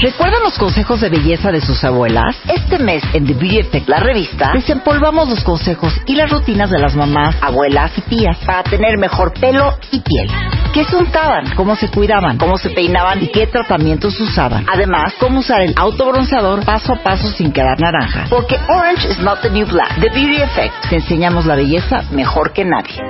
[0.00, 2.36] ¿Recuerdan los consejos de belleza de sus abuelas?
[2.48, 6.78] Este mes en The Beauty Effect, la revista, desempolvamos los consejos y las rutinas de
[6.78, 10.30] las mamás, abuelas y tías para tener mejor pelo y piel.
[10.72, 11.52] ¿Qué se untaban?
[11.56, 12.38] ¿Cómo se cuidaban?
[12.38, 13.24] ¿Cómo se peinaban?
[13.24, 14.66] ¿Y qué tratamientos usaban?
[14.72, 18.26] Además, cómo usar el autobronceador paso a paso sin quedar naranja.
[18.30, 19.98] Porque orange is not the new black.
[20.00, 20.90] The Beauty Effect.
[20.90, 23.02] Te enseñamos la belleza mejor que nadie.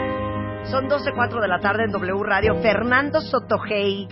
[0.70, 2.56] Son 12.04 de la tarde en W Radio.
[2.62, 4.08] Fernando Sotogey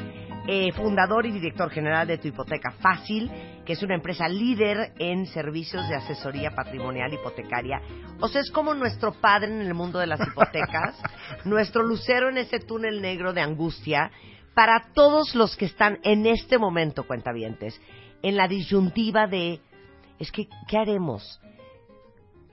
[0.49, 3.31] eh, fundador y director general de Tu Hipoteca Fácil,
[3.65, 7.80] que es una empresa líder en servicios de asesoría patrimonial hipotecaria.
[8.20, 10.97] O sea, es como nuestro padre en el mundo de las hipotecas,
[11.45, 14.12] nuestro lucero en ese túnel negro de angustia,
[14.55, 17.81] para todos los que están en este momento, cuentavientes,
[18.23, 19.61] en la disyuntiva de,
[20.19, 21.41] es que, ¿qué haremos?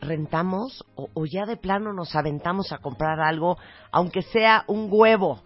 [0.01, 3.57] ¿Rentamos o, o ya de plano nos aventamos a comprar algo,
[3.91, 5.43] aunque sea un huevo?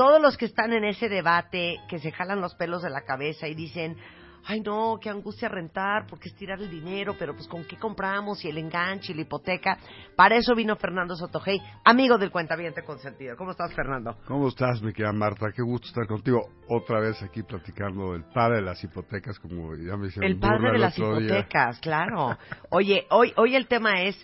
[0.00, 3.46] Todos los que están en ese debate, que se jalan los pelos de la cabeza
[3.48, 3.98] y dicen,
[4.46, 8.42] ay no, qué angustia rentar, porque es tirar el dinero, pero pues con qué compramos
[8.42, 9.76] y el enganche y la hipoteca.
[10.16, 13.36] Para eso vino Fernando Sotogey, amigo del cuentaviente consentido.
[13.36, 14.16] ¿Cómo estás, Fernando?
[14.26, 15.48] ¿Cómo estás, mi querida Marta?
[15.54, 19.98] Qué gusto estar contigo otra vez aquí platicando del padre de las hipotecas, como ya
[19.98, 22.38] me hicieron El padre de las hipotecas, claro.
[22.70, 24.16] Oye, hoy, hoy el tema es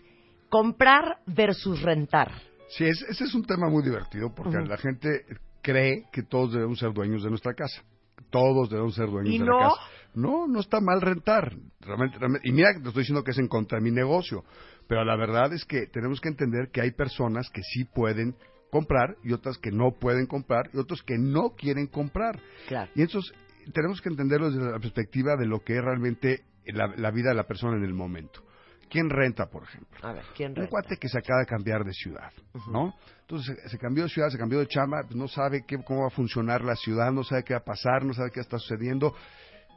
[0.49, 2.33] comprar versus rentar.
[2.71, 5.25] Sí, ese es un tema muy divertido porque la gente
[5.67, 7.83] cree que todos debemos ser dueños de nuestra casa.
[8.31, 9.81] Todos debemos ser dueños de la casa.
[10.15, 11.57] No, no está mal rentar.
[11.81, 14.45] Realmente, y mira, te estoy diciendo que es en contra de mi negocio.
[14.87, 18.37] Pero la verdad es que tenemos que entender que hay personas que sí pueden
[18.71, 22.41] comprar y otras que no pueden comprar y otros que no quieren comprar.
[22.69, 22.91] Claro.
[22.95, 23.33] Y entonces
[23.75, 27.47] tenemos que entenderlo desde la perspectiva de lo que es realmente la vida de la
[27.49, 28.46] persona en el momento.
[28.89, 29.99] ¿Quién renta, por ejemplo?
[30.03, 30.63] A ver, ¿quién renta?
[30.63, 32.33] Un cuate que se acaba de cambiar de ciudad,
[32.71, 32.95] ¿no?
[33.21, 36.07] Entonces se, cambió de ciudad, se cambió de chamba, pues no sabe qué, cómo va
[36.07, 39.15] a funcionar la ciudad, no sabe qué va a pasar, no sabe qué está sucediendo.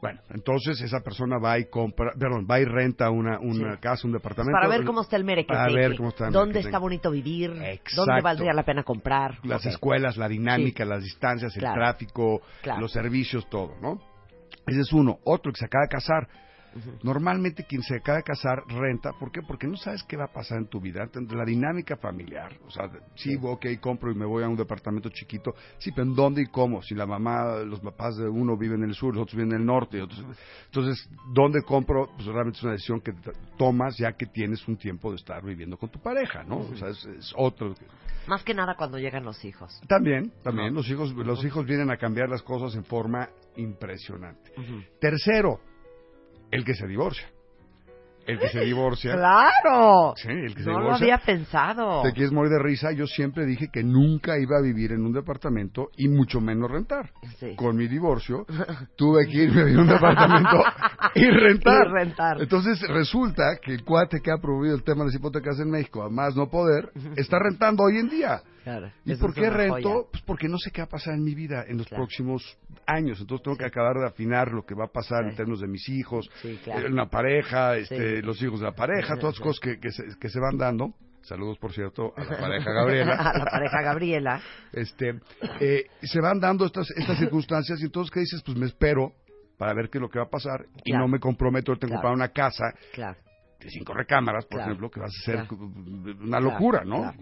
[0.02, 4.14] Bueno, entonces esa persona va y compra, perdón, va y renta una, una casa, un
[4.14, 4.56] departamento.
[4.56, 5.58] Para ver cómo está el merequeteque.
[5.58, 7.52] Para ver cómo está el Dónde está bonito vivir.
[7.96, 9.40] Dónde valdría la pena comprar.
[9.44, 12.42] Las escuelas, la dinámica, las distancias, el tráfico,
[12.80, 14.00] los servicios, todo, ¿no?
[14.68, 15.18] Ese es uno.
[15.26, 16.28] Otro que se acaba de casar
[17.04, 19.42] Normalmente quien se acaba de casar renta, ¿por qué?
[19.42, 22.58] Porque no sabes qué va a pasar en tu vida, la dinámica familiar.
[22.66, 26.16] O sea, sí, ok, compro y me voy a un departamento chiquito, sí, pero ¿en
[26.16, 26.82] dónde y cómo?
[26.82, 29.62] Si la mamá, los papás de uno viven en el sur, los otros viven en
[29.62, 30.00] el norte.
[30.00, 32.10] entonces, ¿dónde compro?
[32.16, 33.14] Pues realmente es una decisión que
[33.58, 36.60] tomas ya que tienes un tiempo de estar viviendo con tu pareja, ¿no?
[36.60, 37.74] O sea, es, otro.
[38.28, 39.82] Más que nada cuando llegan los hijos.
[39.88, 40.74] También, también.
[40.74, 44.52] Los hijos, los hijos vienen a cambiar las cosas en forma impresionante.
[45.00, 45.60] Tercero,
[46.52, 47.28] el que se divorcia.
[48.28, 49.14] El que se divorcia.
[49.16, 50.14] ¡Claro!
[50.16, 50.90] Sí, el que se no divorcia.
[50.90, 52.04] lo había pensado.
[52.04, 52.92] Te quieres morir de risa.
[52.92, 57.10] Yo siempre dije que nunca iba a vivir en un departamento y mucho menos rentar.
[57.56, 58.46] Con mi divorcio,
[58.98, 60.64] tuve que irme a vivir en un departamento
[61.16, 61.88] y rentar.
[61.88, 62.42] Y rentar.
[62.42, 66.04] Entonces resulta que el cuate que ha promovido el tema de las hipotecas en México,
[66.04, 68.44] a más no poder, está rentando hoy en día.
[69.06, 70.08] ¿Y por qué rento?
[70.12, 73.20] Pues porque no sé qué va a pasar en mi vida en los próximos años.
[73.20, 75.88] Entonces tengo que acabar de afinar lo que va a pasar en términos de mis
[75.90, 76.60] hijos, eh,
[76.90, 80.30] una pareja, este, los hijos de la pareja, todas las cosas que, que, se, que
[80.30, 80.94] se van dando.
[81.22, 83.16] Saludos, por cierto, a la pareja Gabriela.
[83.16, 84.42] a la pareja Gabriela.
[84.72, 85.20] Este,
[85.60, 88.42] eh, se van dando estas, estas circunstancias y entonces, ¿qué dices?
[88.44, 89.14] Pues me espero
[89.58, 92.14] para ver qué es lo que va a pasar y no me comprometo a comprar
[92.14, 95.46] una casa de cinco recámaras, por ejemplo, que va a ser
[96.22, 97.14] una locura, ¿no?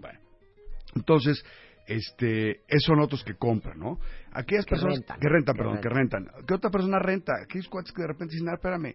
[0.98, 1.44] Entonces,
[1.86, 3.98] este, esos son otros que compran, ¿no?
[4.32, 6.28] Aquellas personas que rentan, perdón, que rentan.
[6.46, 7.32] ¿Qué otra persona renta?
[7.42, 8.94] Aquellos cuates que de repente dicen, ah, espérame,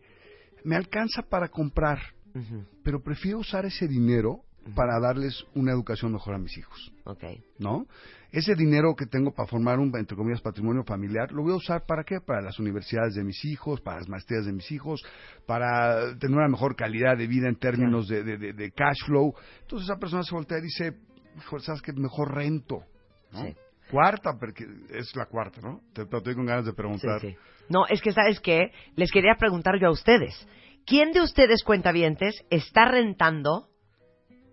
[0.63, 2.00] me alcanza para comprar,
[2.84, 4.42] pero prefiero usar ese dinero
[4.75, 6.94] para darles una educación mejor a mis hijos.
[7.03, 7.44] Okay.
[7.59, 7.86] ¿No?
[8.31, 11.86] Ese dinero que tengo para formar un, entre comillas, patrimonio familiar, lo voy a usar
[11.86, 12.19] para qué?
[12.22, 15.03] Para las universidades de mis hijos, para las maestrías de mis hijos,
[15.46, 19.34] para tener una mejor calidad de vida en términos de, de, de, cash flow.
[19.62, 20.94] Entonces esa persona se voltea y dice,
[21.60, 21.94] ¿sabes qué?
[21.94, 22.84] Mejor rento.
[23.90, 25.82] Cuarta, porque es la cuarta, ¿no?
[25.94, 27.22] Te, estoy con ganas de preguntar.
[27.70, 28.72] No, es que, ¿sabes qué?
[28.96, 30.48] Les quería preguntar yo a ustedes.
[30.86, 33.68] ¿Quién de ustedes, cuentavientes, está rentando,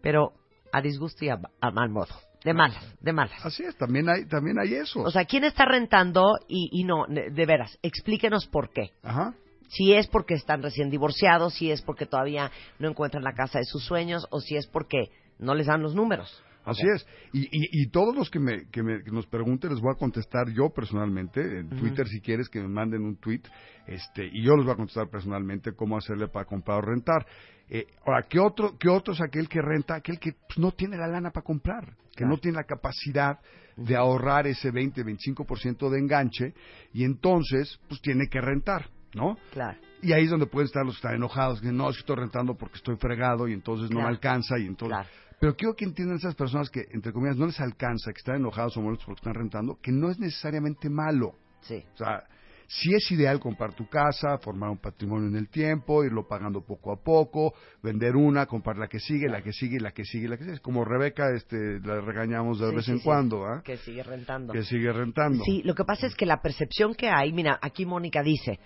[0.02, 0.32] pero
[0.72, 1.38] a disgusto y a,
[1.72, 2.14] mal modo?
[2.44, 3.44] De malas, de malas.
[3.44, 5.00] Así es, también hay, también hay eso.
[5.00, 8.92] O sea, ¿quién está rentando y, y no, de veras, explíquenos por qué?
[9.02, 9.34] Ajá.
[9.68, 13.64] Si es porque están recién divorciados, si es porque todavía no encuentran la casa de
[13.64, 16.42] sus sueños, o si es porque no les dan los números.
[16.64, 17.06] Así es.
[17.32, 20.70] Y, y, todos los que, me, que, me, nos pregunten les voy a contestar yo
[20.70, 21.40] personalmente.
[21.40, 23.42] En Twitter, si quieres, que me manden un tweet.
[23.86, 27.26] Este, y yo les voy a contestar personalmente cómo hacerle para comprar o rentar.
[27.68, 29.94] Eh, ahora, ¿qué otro, ¿qué otro es aquel que renta?
[29.94, 33.38] Aquel que pues, no tiene la lana para comprar, que no tiene la capacidad
[33.76, 36.54] de ahorrar ese 20, 25% de enganche
[36.92, 38.90] y entonces, pues tiene que rentar.
[39.14, 39.36] ¿no?
[39.52, 39.78] Claro.
[40.02, 42.16] Y ahí es donde pueden estar los que están enojados, que no, es que estoy
[42.16, 44.96] rentando porque estoy fregado y entonces no me alcanza y entonces...
[44.96, 45.08] Claro.
[45.40, 48.76] Pero quiero que entiendan esas personas que, entre comillas, no les alcanza, que están enojados
[48.76, 51.34] o molestos porque están rentando, que no es necesariamente malo.
[51.62, 51.82] Sí.
[51.94, 52.24] O sea,
[52.66, 56.92] si es ideal comprar tu casa, formar un patrimonio en el tiempo, irlo pagando poco
[56.92, 60.36] a poco, vender una, comprar la que sigue, la que sigue, la que sigue, la
[60.36, 60.58] que sigue.
[60.60, 63.62] Como Rebeca, este, la regañamos de vez en cuando, ¿ah?
[63.64, 64.52] Que sigue rentando.
[64.52, 65.42] Que sigue rentando.
[65.44, 68.60] Sí, lo que pasa es que la percepción que hay, mira, aquí Mónica dice,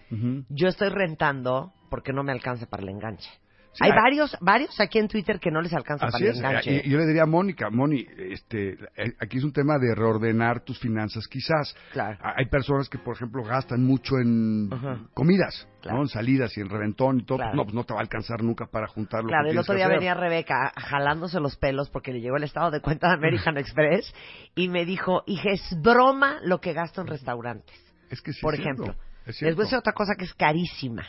[0.49, 3.31] yo estoy rentando porque no me alcanza para el enganche
[3.81, 6.83] hay, varios, varios aquí en Twitter que no les alcanza para el enganche.
[6.85, 10.61] Y, yo le diría a Mónica, Moni, este, eh, aquí es un tema de reordenar
[10.61, 11.75] tus finanzas, quizás.
[11.93, 12.19] Claro.
[12.23, 14.71] Hay personas que, por ejemplo, gastan mucho en
[15.13, 17.39] comidas, en salidas y en reventón y todo.
[17.55, 19.29] No, pues no te va a alcanzar nunca para juntarlo.
[19.29, 22.81] Claro, el otro día venía Rebeca jalándose los pelos porque le llegó el estado de
[22.81, 24.13] cuenta de American Express
[24.55, 27.75] y me dijo, hija, es broma lo que gasto en restaurantes.
[28.11, 28.41] Es que sí.
[28.41, 28.95] Por ejemplo.
[29.27, 31.07] Les voy a decir otra cosa que es carísima.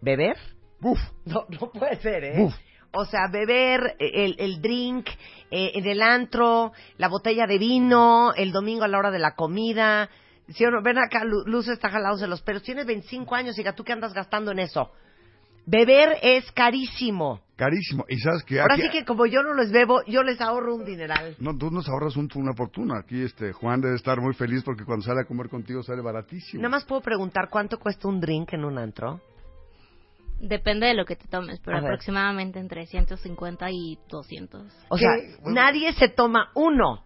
[0.00, 0.36] Beber
[0.80, 0.98] Buf.
[1.24, 2.48] No, no puede ser, ¿eh?
[2.92, 5.08] O sea, beber el, el drink
[5.50, 9.34] eh, en el antro, la botella de vino, el domingo a la hora de la
[9.34, 10.08] comida.
[10.48, 12.62] Si uno, ven acá, Luz está jalado de los pelos.
[12.62, 14.90] Tienes 25 años, y ¿tú qué andas gastando en eso?
[15.66, 17.40] Beber es carísimo.
[17.56, 18.04] Carísimo.
[18.08, 20.84] Y sabes que Ahora sí que como yo no les bebo, yo les ahorro un
[20.84, 21.34] dineral.
[21.40, 23.00] No, tú nos ahorras una fortuna.
[23.00, 26.62] Aquí este Juan debe estar muy feliz porque cuando sale a comer contigo sale baratísimo.
[26.62, 29.20] Nada más puedo preguntar cuánto cuesta un drink en un antro.
[30.38, 34.62] Depende de lo que te tomes, pero aproximadamente entre 150 y 200.
[34.88, 35.10] O sea,
[35.44, 37.04] nadie se toma uno.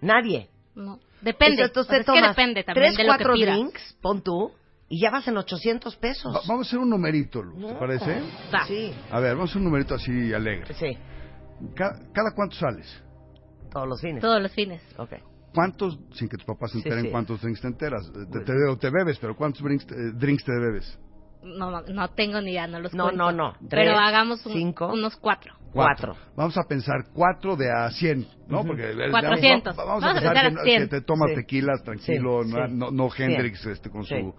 [0.00, 0.48] Nadie.
[0.74, 0.98] No.
[1.20, 1.62] Depende.
[1.62, 3.54] Entonces, es que depende también de lo que pidas.
[3.54, 4.52] drinks, pon tú,
[4.88, 6.32] y ya vas en 800 pesos.
[6.46, 8.22] vamos a hacer un numerito, ¿te parece?
[8.66, 8.92] Sí.
[9.10, 10.74] A ver, vamos a hacer un numerito así alegre.
[10.74, 10.98] Sí.
[11.74, 13.02] ¿Cada, cuánto sales?
[13.70, 14.20] Todos los fines.
[14.20, 14.82] Todos los fines.
[14.98, 15.12] Ok.
[15.54, 18.10] ¿Cuántos, sin que tus papás se enteren cuántos drinks te enteras?
[18.12, 20.98] Te, te, bebes, pero ¿cuántos drinks, eh, drinks te bebes?
[21.42, 23.68] No, no tengo ni idea, no los no, No, no, no.
[23.68, 25.54] Pero hagamos unos cuatro.
[25.72, 26.16] cuatro.
[26.36, 28.64] Vamos a pensar cuatro de a cien, ¿no?
[28.64, 29.76] Porque 400.
[29.76, 34.34] vamos, a pensar que, te tomas tequilas tranquilo, no, no, Hendrix este, con su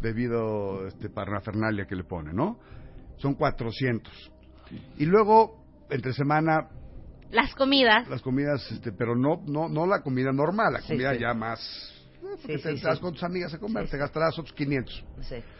[0.00, 2.58] debido este, parnafernalia que le pone, ¿no?
[3.18, 4.12] Son 400.
[4.98, 6.68] Y luego, entre semana...
[7.30, 8.08] Las comidas.
[8.08, 12.01] Las comidas, este, pero no, no, no la comida normal, la comida ya más
[12.40, 15.04] porque te sí, con tus amigas a comer, te gastarás otros 500.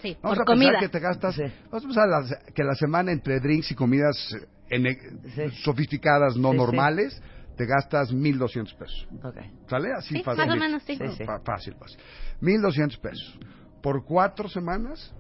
[0.01, 1.37] Sí, Vamos a pensar que te gastas,
[1.71, 4.17] vamos a pensar que la semana entre drinks y comidas
[4.69, 7.21] e, sofisticadas, no normales,
[7.57, 9.09] te gastas 1.200 pesos.
[9.23, 9.51] Okay.
[9.69, 9.93] ¿Sale?
[9.93, 10.47] Así fácil.
[10.47, 10.99] Más o menos, sí.
[11.45, 11.99] Fácil, fácil.
[12.41, 13.39] 1.200 pesos.
[13.83, 15.13] Por cuatro semanas,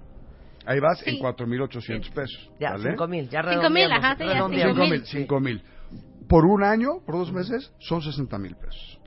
[0.64, 2.50] ahí vas en 4.800 pesos.
[2.58, 5.26] Ya, 5.000, ya 5.000, ajá, sí, ya 5.000.
[5.28, 5.62] 5.000.
[6.28, 9.01] Por un año, por dos meses, son 60.000 pesos.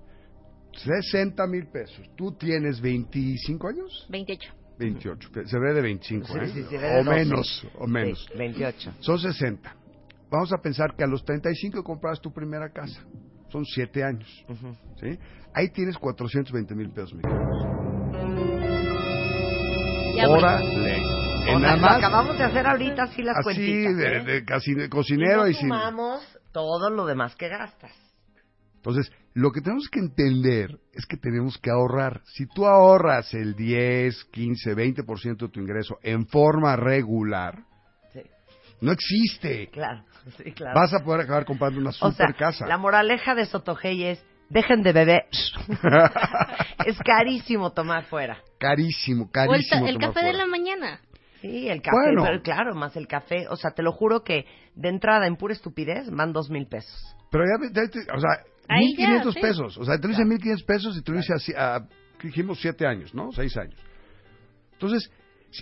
[0.75, 2.10] 60 mil pesos.
[2.16, 4.07] ¿Tú tienes 25 años?
[4.10, 4.54] 28.
[4.77, 5.30] 28.
[5.45, 6.48] Se ve de 25, sí, ¿eh?
[6.48, 8.95] Sí, se ve o, menos, o menos, 28.
[9.00, 9.75] Son 60.
[10.30, 13.01] Vamos a pensar que a los 35 compras tu primera casa.
[13.50, 14.45] Son 7 años.
[15.00, 15.18] ¿sí?
[15.54, 17.13] Ahí tienes 420 mil pesos.
[20.28, 21.16] Órale.
[21.48, 24.24] En nada más, acabamos de hacer ahorita así las así de, ¿eh?
[24.24, 25.69] de, casi de cocinero y, no y sin...
[26.51, 27.92] todo lo demás que gastas.
[28.78, 32.22] Entonces, lo que tenemos que entender es que tenemos que ahorrar.
[32.24, 37.66] Si tú ahorras el 10, 15, 20% de tu ingreso en forma regular,
[38.80, 39.68] no existe.
[39.71, 40.06] Claro,
[40.38, 40.80] sí, claro.
[40.80, 42.66] Vas a poder acabar comprando una super casa.
[42.66, 45.26] La moraleja de Sotogey es, dejen de beber.
[46.86, 48.38] es carísimo tomar fuera.
[48.57, 49.86] Carísimo, carísimo.
[49.86, 51.02] el, café de la mañana.
[51.42, 53.48] Sí, el café, pero claro, más el café.
[53.50, 54.45] O sea, te lo juro que
[54.76, 57.16] de entrada en pura estupidez van dos mil pesos.
[57.30, 57.83] Pero ya,
[58.16, 58.30] o sea,
[58.68, 59.78] 1.500 pesos.
[59.78, 61.88] O sea, te lo hice 1.500 pesos y te lo hice a,
[62.22, 63.31] dijimos, 7 años, ¿no?
[63.31, 63.80] 6 años.
[64.74, 65.10] Entonces,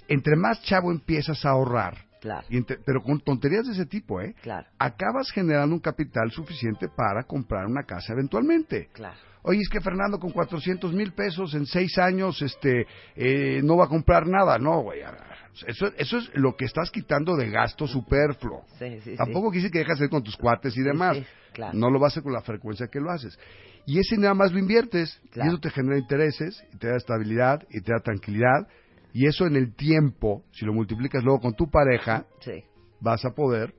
[0.07, 2.47] entre más chavo empiezas a ahorrar, claro.
[2.85, 4.33] pero con tonterías de ese tipo, ¿eh?
[4.41, 4.65] Claro.
[4.79, 8.89] Acabas generando un capital suficiente para comprar una casa eventualmente.
[8.93, 9.17] Claro.
[9.43, 13.85] Oye, es que Fernando con 400 mil pesos en 6 años este, eh, no va
[13.85, 14.57] a comprar nada.
[14.57, 15.01] No, güey.
[15.67, 18.63] Eso, eso es lo que estás quitando de gasto superfluo.
[18.79, 21.17] Sí, sí, Tampoco quise que dejas de ir con tus cuates y demás.
[21.73, 23.37] No lo vas a hacer con la frecuencia que lo haces.
[23.85, 25.21] Y ese nada más lo inviertes.
[25.35, 28.67] Y eso te genera intereses, y te da estabilidad, y te da tranquilidad.
[29.13, 32.25] Y eso en el tiempo, si lo multiplicas luego con tu pareja,
[32.99, 33.75] vas a poder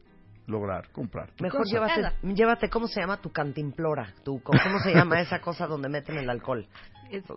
[0.46, 1.30] lograr comprar.
[1.40, 4.14] Mejor Llévate, llévate, ¿cómo se llama tu cantimplora?
[4.22, 6.66] Tu, ¿Cómo se llama esa cosa donde meten el alcohol?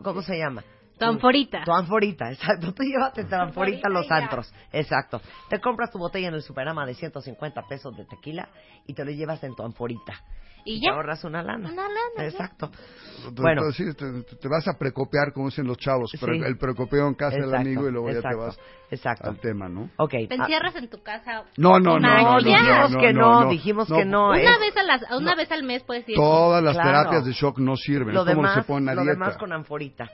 [0.04, 0.64] ¿Cómo se llama?
[0.98, 1.64] Tu anforita.
[1.64, 2.74] Tu anforita, exacto.
[2.74, 4.54] Tú llévate tu anforita a los antros.
[4.72, 5.22] Exacto.
[5.50, 8.50] Te compras tu botella en el Superama de 150 pesos de tequila
[8.88, 10.14] y te lo llevas en tu anforita.
[10.68, 10.92] Y ya.
[10.92, 11.70] Te ahorras una lana.
[11.72, 12.28] Una lana.
[12.28, 12.70] Exacto.
[13.34, 13.72] Bueno.
[13.72, 16.12] Sí, te, vas a precopear, como dicen los chavos.
[16.20, 18.60] Pero el precopeo en casa del amigo y luego ya te vas
[18.92, 19.30] exacto.
[19.30, 19.90] al tema, ¿no?
[19.98, 20.12] Ok.
[20.28, 21.46] Te encierras en tu casa.
[21.58, 22.00] No, no, no.
[22.00, 24.30] no, dijimos que no, dijimos que no.
[24.30, 24.76] Una, vez,
[25.10, 26.16] a una vez al mes puedes ir.
[26.16, 28.14] Todas las terapias de shock no sirven.
[28.14, 30.10] Lo demás, se pone a Lo demás con anforita.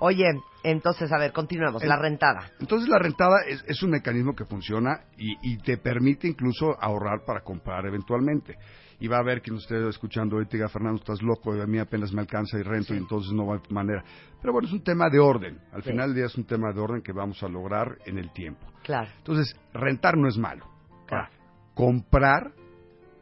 [0.00, 0.24] Oye,
[0.62, 1.84] entonces, a ver, continuemos.
[1.84, 2.50] la rentada.
[2.58, 7.42] Entonces, la rentada es, un mecanismo que funciona y, y, te permite incluso ahorrar para
[7.42, 8.56] comprar eventualmente
[9.00, 12.12] y va a ver quien usted escuchando ahorita diga, Fernando, estás loco, a mí apenas
[12.12, 14.04] me alcanza y rento y entonces no va a manera.
[14.40, 15.58] Pero bueno, es un tema de orden.
[15.72, 18.30] Al final del día es un tema de orden que vamos a lograr en el
[18.32, 18.66] tiempo.
[18.84, 19.08] Claro.
[19.16, 20.66] Entonces, rentar no es malo.
[21.06, 21.28] Claro.
[21.74, 22.52] comprar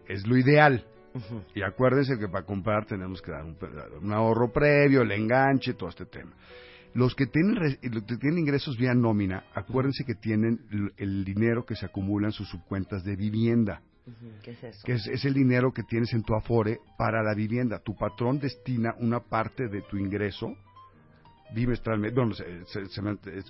[0.06, 0.85] es lo ideal.
[1.54, 6.06] Y acuérdense que para comprar tenemos que dar un, ahorro previo, el enganche, todo este
[6.06, 6.32] tema.
[6.95, 11.76] Los que tienen, los que tienen ingresos vía nómina, acuérdense que tienen el dinero que
[11.76, 13.83] se acumula en sus subcuentas de vivienda.
[14.42, 14.83] ¿Qué es eso?
[14.85, 17.78] Que es, el dinero que tienes en tu afore para la vivienda.
[17.80, 20.57] Tu patrón destina una parte de tu ingreso
[21.54, 22.35] bimestralmente, bueno,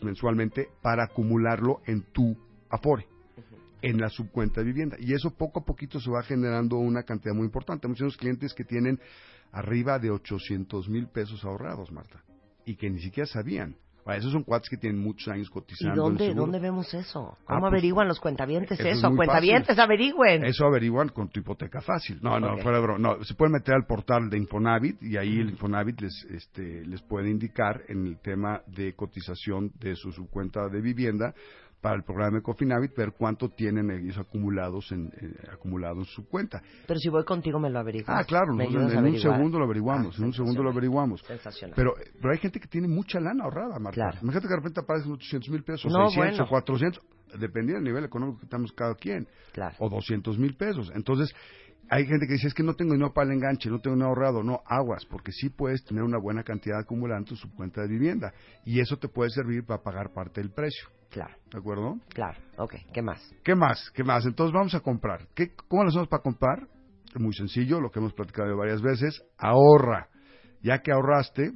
[0.03, 2.37] mensualmente para acumularlo en tu
[2.71, 3.07] afore,
[3.83, 4.97] en la subcuenta de vivienda.
[4.99, 7.89] Y eso poco a poquito se va generando una cantidad muy importante.
[7.89, 9.01] Muchos clientes que tienen
[9.53, 12.23] arriba de 800 mil pesos ahorrados, Marta,
[12.69, 13.77] y que ni siquiera sabían
[14.17, 15.95] esos son cuates que tienen muchos años cotizando.
[15.95, 17.37] ¿Y dónde, dónde vemos eso?
[17.41, 19.11] Ah, ¿Cómo pues, averiguan los cuentavientes eso?
[19.15, 20.45] Cuentavientes, averigüen.
[20.45, 22.19] Eso averiguan con tu hipoteca fácil.
[22.23, 25.51] No, no, fuera de No, se puede meter al portal de Infonavit y ahí el
[25.51, 30.81] Infonavit les, este, les puede indicar en el tema de cotización de su subcuenta de
[30.81, 31.35] vivienda
[31.81, 35.13] para el programa de Cofinavit ver cuánto tienen ellos acumulados en,
[35.53, 36.61] acumulados en su cuenta.
[36.87, 38.09] Pero si voy contigo me lo averiguas.
[38.09, 41.23] Ah, claro, en, un segundo lo averiguamos, ah, en un segundo lo averiguamos.
[41.23, 41.75] Sensacional.
[41.77, 43.95] Pero, pero hay gente que tiene mucha lana ahorrada, Marta.
[43.95, 44.19] Claro.
[44.23, 47.03] Imagínate que de repente aparecen 800 mil pesos, o 600 o 400,
[47.39, 49.29] dependiendo del nivel económico que estamos cada quien.
[49.53, 49.77] Claro.
[49.79, 50.91] O 200 mil pesos.
[50.95, 51.33] Entonces,
[51.91, 54.11] hay gente que dice, es que no tengo dinero para el enganche, no tengo dinero
[54.11, 54.43] ahorrado.
[54.43, 58.33] No, aguas, porque sí puedes tener una buena cantidad acumulada en tu cuenta de vivienda.
[58.65, 60.89] Y eso te puede servir para pagar parte del precio.
[61.11, 61.35] Claro.
[61.51, 61.99] ¿De acuerdo?
[62.11, 62.39] Claro.
[62.59, 63.35] Ok, ¿qué más?
[63.43, 63.91] ¿Qué más?
[63.95, 64.27] ¿Qué más?
[64.27, 65.29] Entonces vamos a comprar.
[65.35, 66.69] ¿Qué, ¿Cómo lo hacemos para comprar?
[67.15, 69.23] Muy sencillo, lo que hemos platicado varias veces.
[69.39, 70.09] Ahorra.
[70.63, 71.53] Ya que ahorraste,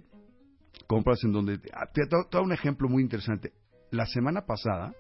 [0.87, 1.61] compras en donde...
[1.75, 3.53] Ah, te un ejemplo muy interesante.
[3.91, 4.95] La semana pasada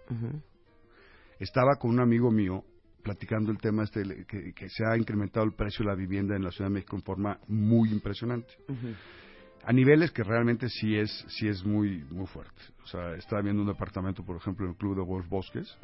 [1.38, 2.64] estaba con un amigo mío
[3.02, 6.50] platicando el tema este que, se ha incrementado el precio de la vivienda en la
[6.50, 8.52] Ciudad de México en forma muy impresionante.
[9.64, 12.60] A niveles que realmente sí es sí es muy muy fuerte.
[12.82, 15.78] O sea, estaba viendo un departamento, por ejemplo, en el Club de Wolf Bosques,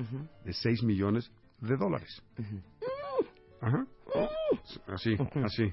[0.45, 1.31] de 6 millones
[1.61, 2.23] de dólares.
[3.61, 3.87] Ajá.
[4.87, 5.73] Así, así.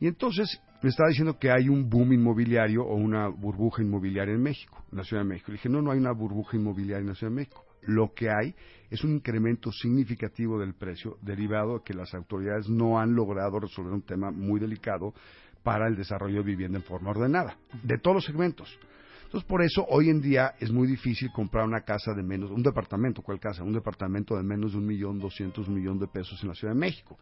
[0.00, 4.42] Y entonces me estaba diciendo que hay un boom inmobiliario o una burbuja inmobiliaria en
[4.42, 5.52] México, en la Ciudad de México.
[5.52, 8.28] Le dije, no, no hay una burbuja inmobiliaria en la Ciudad de México lo que
[8.30, 8.54] hay
[8.90, 13.92] es un incremento significativo del precio derivado de que las autoridades no han logrado resolver
[13.92, 15.14] un tema muy delicado
[15.62, 18.78] para el desarrollo de vivienda en forma ordenada, de todos los segmentos.
[19.24, 22.64] Entonces, por eso hoy en día es muy difícil comprar una casa de menos, un
[22.64, 23.62] departamento, ¿cuál casa?
[23.62, 26.80] Un departamento de menos de un millón doscientos millones de pesos en la Ciudad de
[26.80, 27.16] México.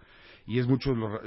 [0.47, 1.27] Y es mucho, eh,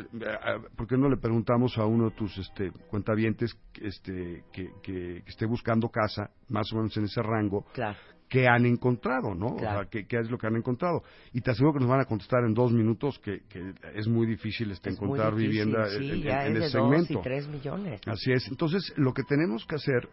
[0.75, 5.45] ¿por qué no le preguntamos a uno de tus este, cuentavientes este, que, que, esté
[5.45, 7.99] buscando casa, más o menos en ese rango, claro
[8.31, 9.47] qué han encontrado, ¿no?
[9.47, 11.03] O sea, ¿qué, es lo que han encontrado.
[11.33, 13.41] Y te aseguro que nos van a contestar en dos minutos que,
[13.93, 17.11] es muy difícil este, encontrar vivienda en, ese segmento.
[17.11, 17.99] y tres millones.
[18.07, 18.47] Así es.
[18.47, 20.07] Entonces, lo que tenemos que hacer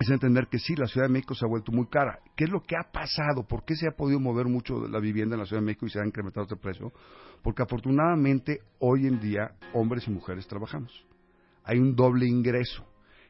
[0.00, 2.18] es entender que sí, la Ciudad de México se ha vuelto muy cara.
[2.34, 3.46] ¿Qué es lo que ha pasado?
[3.46, 5.90] ¿Por qué se ha podido mover mucho la vivienda en la Ciudad de México y
[5.90, 6.92] se ha incrementado este precio?
[7.44, 11.06] Porque afortunadamente hoy en día hombres y mujeres trabajamos.
[11.62, 12.84] Hay un doble ingreso.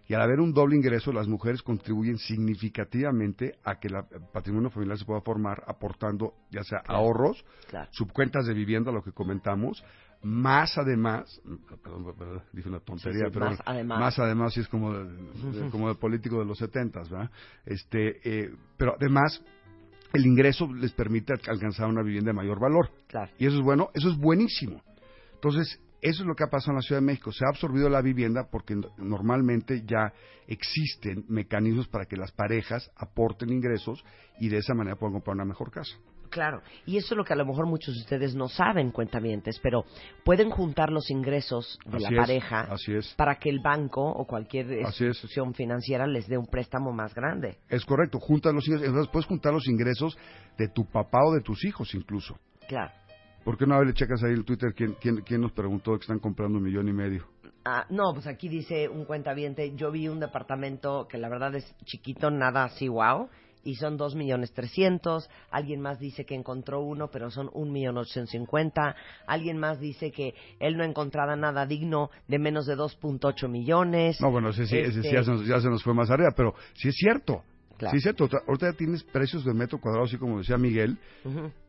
[0.09, 3.95] Y al haber un doble ingreso, las mujeres contribuyen significativamente a que el
[4.33, 7.45] patrimonio familiar se pueda formar aportando ya sea ahorros,
[7.91, 9.85] subcuentas de vivienda, lo que comentamos,
[10.23, 11.41] más además,
[11.83, 15.95] perdón, dije una tontería, pero más además, más además sí es como de, como de
[15.95, 17.31] político de los setentas, ¿verdad?
[17.67, 19.45] Este, eh, pero además
[20.15, 22.91] el ingreso les permite alcanzar una vivienda de mayor valor.
[23.39, 24.83] Y eso es bueno, eso es buenísimo.
[25.35, 27.33] Entonces, eso es lo que ha pasado en la Ciudad de México.
[27.33, 30.13] Se ha absorbido la vivienda porque normalmente ya
[30.47, 34.05] existen mecanismos para que las parejas aporten ingresos
[34.39, 35.97] y de esa manera puedan comprar una mejor casa.
[36.31, 39.59] Claro, y eso es lo que a lo mejor muchos de ustedes no saben, cuentavientes,
[39.63, 39.85] pero
[40.25, 42.69] pueden juntar los ingresos de la pareja
[43.17, 47.59] para que el banco o cualquier institución financiera les dé un préstamo más grande.
[47.69, 50.19] Es correcto, juntas los ingresos, entonces puedes juntar los ingresos
[50.59, 52.39] de tu papá o de tus hijos incluso.
[52.69, 52.93] Claro.
[53.49, 56.19] ¿Por qué no le checas ahí el Twitter quién, quién, quién nos preguntó que están
[56.19, 57.25] comprando un millón y medio?
[57.65, 61.75] Ah, no, pues aquí dice un cuentaviente, yo vi un departamento que la verdad es
[61.87, 63.31] chiquito, nada así wow,
[63.65, 65.31] y son dos millones trescientos.
[65.51, 68.95] Alguien más dice que encontró uno, pero son un millón ochocientos cincuenta.
[69.27, 74.21] Alguien más dice que él no encontraba nada digno de menos de 2.8 millones.
[74.21, 76.33] No, bueno, ese, sí, ese sí ya, se nos, ya, se nos, fue más arriba,
[76.37, 77.43] pero sí es cierto.
[77.79, 78.29] Sí es cierto.
[78.47, 80.99] Ahorita tienes precios de metro cuadrado, así como decía Miguel.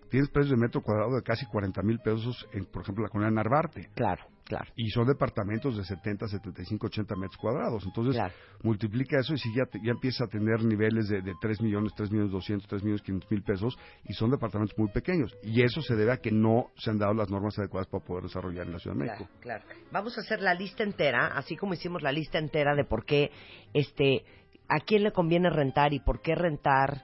[0.09, 3.31] Tienes precios de metro cuadrado de casi 40 mil pesos, en, por ejemplo, la colonia
[3.31, 3.89] Narvarte.
[3.95, 4.25] Claro.
[4.49, 4.65] Claro.
[4.75, 7.85] Y son departamentos de 70, 75, 80 metros cuadrados.
[7.85, 8.19] Entonces,
[8.63, 12.09] multiplica eso y si ya, ya empieza a tener niveles de, de 3 millones, 3
[12.09, 15.37] millones 200, 3 millones 500 mil pesos y son departamentos muy pequeños.
[15.43, 18.23] Y eso se debe a que no se han dado las normas adecuadas para poder
[18.23, 19.29] desarrollar en la Ciudad de México.
[19.39, 19.81] Claro, claro.
[19.91, 23.29] Vamos a hacer la lista entera, así como hicimos la lista entera de por qué,
[23.75, 24.25] este,
[24.67, 27.03] a quién le conviene rentar y por qué rentar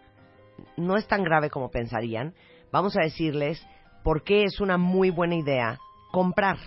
[0.78, 2.34] no es tan grave como pensarían.
[2.72, 3.66] Vamos a decirles
[4.04, 5.80] por qué es una muy buena idea
[6.12, 6.58] comprar.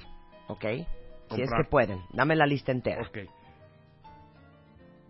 [0.48, 0.64] ¿ok?
[1.30, 2.00] Si es que pueden.
[2.12, 3.02] Dame la lista entera.
[3.02, 3.18] Ok.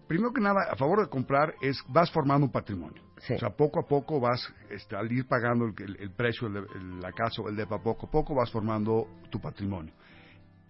[0.07, 3.03] Primero que nada, a favor de comprar, es vas formando un patrimonio.
[3.19, 3.35] Sí.
[3.35, 6.63] O sea, poco a poco vas, este, al ir pagando el, precio de
[7.01, 9.93] la casa o el DEPA, poco a poco vas formando tu patrimonio.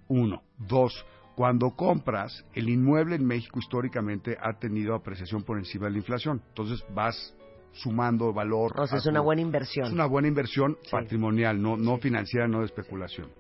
[0.09, 0.43] Uno.
[0.57, 1.05] Dos.
[1.37, 6.43] Cuando compras, el inmueble en México históricamente ha tenido apreciación por encima de la inflación.
[6.49, 7.37] Entonces vas
[7.73, 8.73] sumando valor.
[8.79, 9.87] O sea, es una buena inversión.
[9.87, 13.31] Es una buena inversión patrimonial, no, no financiera, no de especulación.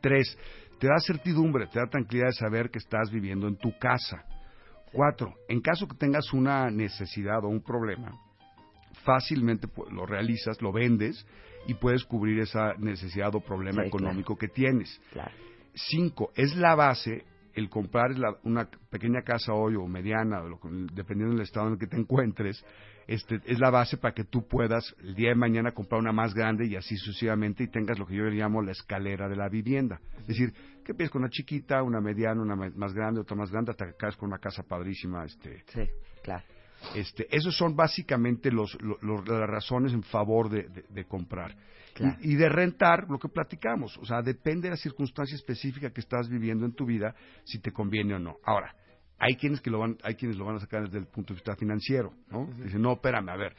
[0.00, 0.36] Tres,
[0.78, 4.24] te da certidumbre, te da tranquilidad de saber que estás viviendo en tu casa.
[4.92, 8.12] Cuatro, en caso que tengas una necesidad o un problema,
[9.04, 11.26] fácilmente lo realizas, lo vendes
[11.66, 15.00] y puedes cubrir esa necesidad o problema económico que tienes.
[15.74, 17.24] Cinco, es la base
[17.58, 18.10] el comprar
[18.44, 20.42] una pequeña casa hoy o mediana,
[20.92, 22.64] dependiendo del estado en el que te encuentres,
[23.06, 26.34] este, es la base para que tú puedas el día de mañana comprar una más
[26.34, 29.48] grande y así sucesivamente y tengas lo que yo le llamo la escalera de la
[29.48, 30.00] vivienda.
[30.20, 30.52] Es decir,
[30.84, 33.96] que empiezas con una chiquita, una mediana, una más grande, otra más grande, hasta que
[33.96, 35.24] caes con una casa padrísima.
[35.24, 35.88] Este, sí,
[36.22, 36.44] claro.
[36.94, 41.54] Este, esos son básicamente los, las razones en favor de, comprar.
[42.20, 43.96] Y, de rentar, lo que platicamos.
[43.98, 47.72] O sea, depende de la circunstancia específica que estás viviendo en tu vida, si te
[47.72, 48.36] conviene o no.
[48.44, 48.74] Ahora,
[49.18, 51.38] hay quienes que lo van, hay quienes lo van a sacar desde el punto de
[51.38, 52.46] vista financiero, ¿no?
[52.62, 53.56] Dicen, no, espérame, a ver,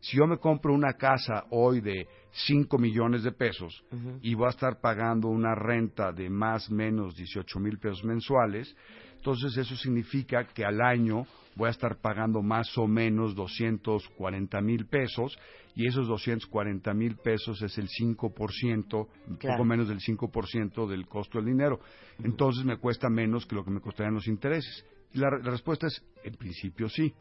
[0.00, 3.84] si yo me compro una casa hoy de 5 millones de pesos
[4.20, 8.74] y voy a estar pagando una renta de más o menos 18 mil pesos mensuales,
[9.14, 14.86] entonces eso significa que al año voy a estar pagando más o menos 240 mil
[14.86, 15.38] pesos
[15.74, 21.38] y esos 240 mil pesos es el 5%, un poco menos del 5% del costo
[21.38, 21.80] del dinero.
[22.22, 24.84] Entonces me cuesta menos que lo que me costarían los intereses.
[25.14, 27.12] La, respuesta es, en principio sí.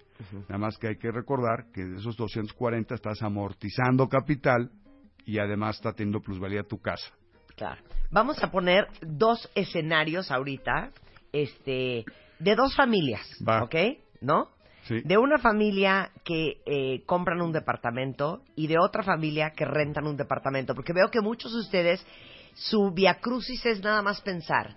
[0.48, 4.72] Nada más que hay que recordar que de esos 240 estás amortizando capital
[5.26, 7.12] y además está teniendo plusvalía tu casa.
[7.56, 7.82] Claro.
[8.12, 10.92] Vamos a poner dos escenarios ahorita,
[11.32, 12.06] este,
[12.40, 13.28] de dos familias,
[13.62, 13.76] ¿ok?
[14.22, 14.50] ¿No?
[14.88, 15.02] Sí.
[15.04, 20.18] De una familia que eh, compran un departamento y de otra familia que rentan un
[20.18, 22.06] departamento, porque veo que muchos de ustedes
[22.54, 24.76] su viacrucis es nada más pensar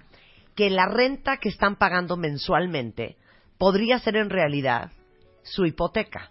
[0.55, 3.17] que la renta que están pagando mensualmente
[3.59, 4.93] podría ser en realidad
[5.43, 6.31] su hipoteca,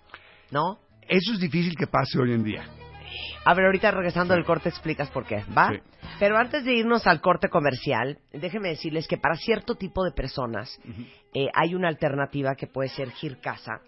[0.51, 0.79] ¿no?
[1.07, 2.82] Eso es difícil que pase hoy en día.
[3.45, 5.73] A ver, ahorita regresando del corte explicas por qué, ¿va?
[6.19, 10.79] Pero antes de irnos al corte comercial, déjenme decirles que para cierto tipo de personas
[11.33, 13.81] eh, hay una alternativa que puede ser Gircasa,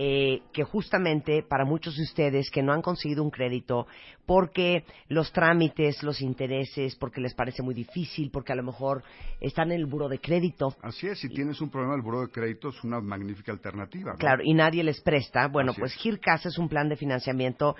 [0.00, 3.88] eh, que justamente para muchos de ustedes que no han conseguido un crédito
[4.26, 9.02] porque los trámites, los intereses, porque les parece muy difícil, porque a lo mejor
[9.40, 10.76] están en el buro de crédito.
[10.82, 14.14] Así es, si tienes un problema del buro de crédito es una magnífica alternativa.
[14.18, 15.48] Claro, y nadie les presta.
[15.48, 17.74] Bueno, pues Gircasa es un plan de financiamiento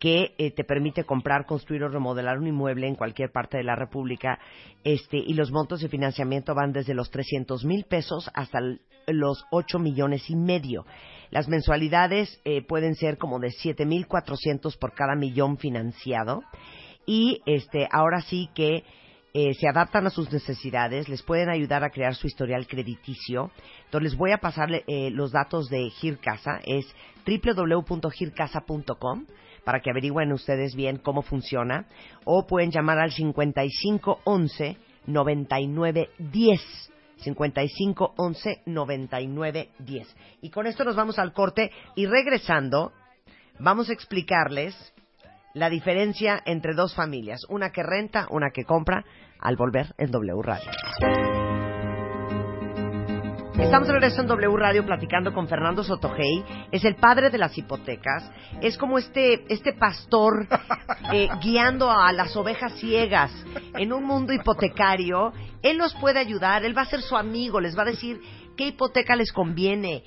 [0.00, 3.76] que eh, te permite comprar, construir o remodelar un inmueble en cualquier parte de la
[3.76, 4.38] República,
[4.82, 8.60] este, y los montos de financiamiento van desde los 300 mil pesos hasta
[9.06, 10.86] los 8 millones y medio.
[11.30, 16.42] Las mensualidades eh, pueden ser como de 7.400 por cada millón financiado
[17.04, 18.84] y este ahora sí que
[19.34, 23.50] eh, se adaptan a sus necesidades, les pueden ayudar a crear su historial crediticio.
[23.84, 26.86] Entonces les voy a pasar los datos de Gircasa, es
[27.26, 29.26] www.gircasa.com
[29.70, 31.86] para que averigüen ustedes bien cómo funciona
[32.24, 36.60] o pueden llamar al 5511 9910
[37.18, 40.16] 55 11 99 10.
[40.42, 42.90] Y con esto nos vamos al corte y regresando
[43.60, 44.74] vamos a explicarles
[45.54, 49.04] la diferencia entre dos familias, una que renta, una que compra,
[49.38, 50.68] al volver en W Radio.
[53.60, 56.44] Estamos de regreso en W Radio platicando con Fernando Sotogey.
[56.72, 58.28] Es el padre de las hipotecas.
[58.60, 60.48] Es como este, este pastor
[61.12, 63.30] eh, guiando a las ovejas ciegas
[63.78, 65.32] en un mundo hipotecario.
[65.62, 68.20] Él los puede ayudar, él va a ser su amigo, les va a decir
[68.56, 70.04] qué hipoteca les conviene,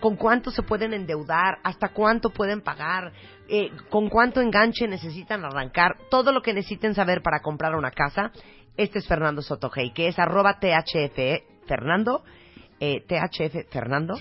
[0.00, 3.12] con cuánto se pueden endeudar, hasta cuánto pueden pagar,
[3.48, 8.32] eh, con cuánto enganche necesitan arrancar, todo lo que necesiten saber para comprar una casa.
[8.76, 12.24] Este es Fernando Sotogey, que es arroba THF Fernando
[12.80, 14.14] eh, THF Fernando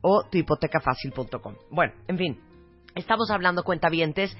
[0.00, 1.54] o tuhipotecafacil.com.
[1.70, 2.40] Bueno, en fin,
[2.94, 4.36] estamos hablando cuentavientes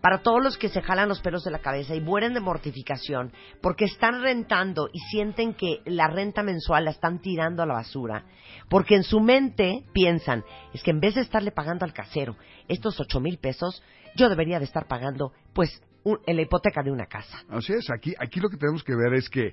[0.00, 3.32] para todos los que se jalan los pelos de la cabeza y mueren de mortificación
[3.60, 8.24] porque están rentando y sienten que la renta mensual la están tirando a la basura,
[8.68, 12.36] porque en su mente piensan, es que en vez de estarle pagando al casero
[12.68, 13.82] estos ocho mil pesos,
[14.16, 15.82] yo debería de estar pagando, pues,
[16.26, 17.44] en la hipoteca de una casa.
[17.50, 19.52] Así es, aquí, aquí lo que tenemos que ver es que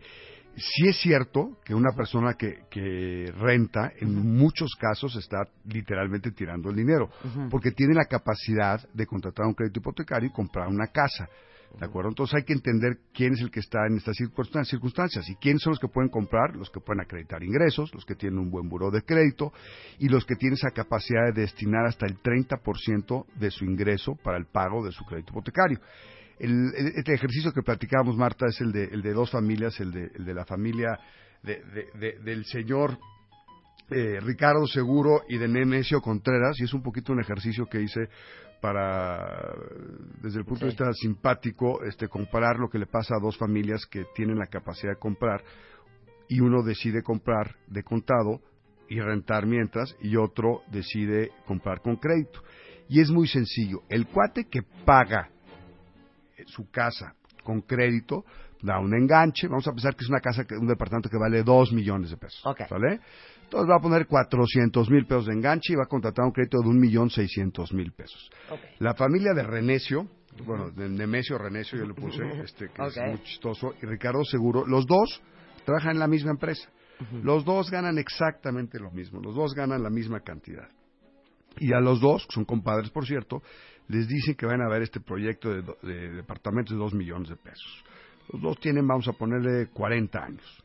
[0.57, 6.69] sí es cierto que una persona que, que renta, en muchos casos, está literalmente tirando
[6.69, 7.09] el dinero,
[7.49, 11.29] porque tiene la capacidad de contratar un crédito hipotecario y comprar una casa.
[11.79, 12.09] ¿De acuerdo?
[12.09, 15.71] Entonces hay que entender quién es el que está en estas circunstancias y quiénes son
[15.71, 18.89] los que pueden comprar, los que pueden acreditar ingresos, los que tienen un buen buró
[18.89, 19.51] de crédito
[19.99, 24.37] y los que tienen esa capacidad de destinar hasta el 30% de su ingreso para
[24.37, 25.79] el pago de su crédito hipotecario.
[26.39, 30.11] El, este ejercicio que platicábamos, Marta, es el de, el de dos familias, el de,
[30.15, 30.99] el de la familia
[31.43, 32.97] del señor
[33.89, 38.09] eh, Ricardo Seguro y de Nemesio Contreras, y es un poquito un ejercicio que hice
[38.61, 39.53] para,
[40.21, 43.85] desde el punto de vista simpático, este, comparar lo que le pasa a dos familias
[43.85, 45.43] que tienen la capacidad de comprar
[46.27, 48.41] y uno decide comprar de contado
[48.89, 52.41] y rentar mientras y otro decide comprar con crédito.
[52.89, 53.83] Y es muy sencillo.
[53.89, 55.29] El cuate que paga
[56.45, 58.25] su casa con crédito,
[58.61, 61.71] da un enganche, vamos a pensar que es una casa, un departamento que vale 2
[61.73, 62.41] millones de pesos.
[62.69, 62.99] ¿Vale?
[63.43, 66.59] Entonces va a poner 400 mil pesos de enganche y va a contratar un crédito
[66.61, 68.29] de un millón seiscientos mil pesos.
[68.79, 70.07] La familia de Renecio,
[70.45, 74.65] bueno, de Nemesio Renecio yo le puse, este, que es muy chistoso, y Ricardo Seguro,
[74.67, 75.21] los dos
[75.63, 76.69] trabajan en la misma empresa.
[77.23, 80.67] Los dos ganan exactamente lo mismo, los dos ganan la misma cantidad.
[81.59, 83.41] Y a los dos, que son compadres por cierto,
[83.87, 87.83] les dicen que van a ver este proyecto de, departamentos de 2 millones de pesos.
[88.31, 90.63] Los dos tienen, vamos a ponerle, 40 años.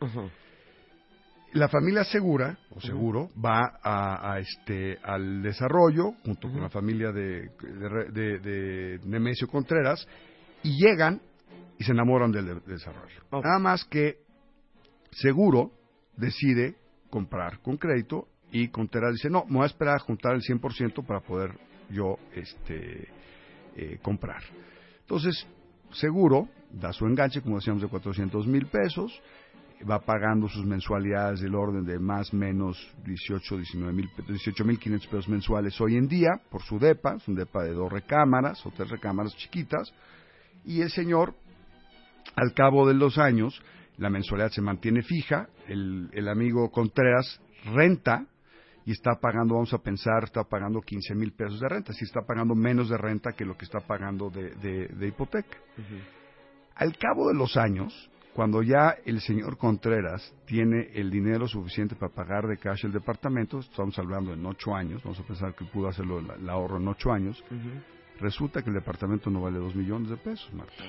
[1.52, 7.50] La familia Segura, o Seguro, va a, este, al desarrollo, junto con la familia de,
[8.10, 10.06] de, Nemesio Contreras,
[10.62, 11.20] y llegan
[11.78, 13.22] y se enamoran del, desarrollo.
[13.30, 14.18] Nada más que
[15.10, 15.72] Seguro
[16.16, 16.74] decide
[17.10, 21.04] comprar con crédito y Contreras dice, no, me voy a esperar a juntar el 100%
[21.06, 21.52] para poder
[21.92, 23.08] yo este,
[23.76, 24.42] eh, comprar.
[25.00, 25.46] Entonces,
[25.92, 29.12] seguro, da su enganche, como decíamos, de 400 mil pesos,
[29.88, 34.78] va pagando sus mensualidades del orden de más o menos 18, 19 mil, 18 mil
[34.78, 38.64] 500 pesos mensuales hoy en día por su DEPA, es un DEPA de dos recámaras
[38.64, 39.92] o tres recámaras chiquitas,
[40.64, 41.34] y el señor,
[42.36, 43.60] al cabo de los años,
[43.98, 48.26] la mensualidad se mantiene fija, el, el amigo Contreras renta
[48.84, 52.22] y está pagando, vamos a pensar, está pagando 15 mil pesos de renta, si está
[52.22, 55.58] pagando menos de renta que lo que está pagando de, hipoteca.
[56.74, 62.12] Al cabo de los años, cuando ya el señor Contreras tiene el dinero suficiente para
[62.12, 65.88] pagar de cash el departamento, estamos hablando en ocho años, vamos a pensar que pudo
[65.88, 67.42] hacerlo el, ahorro en ocho años,
[68.20, 70.82] resulta que el departamento no vale dos millones de pesos, Marta.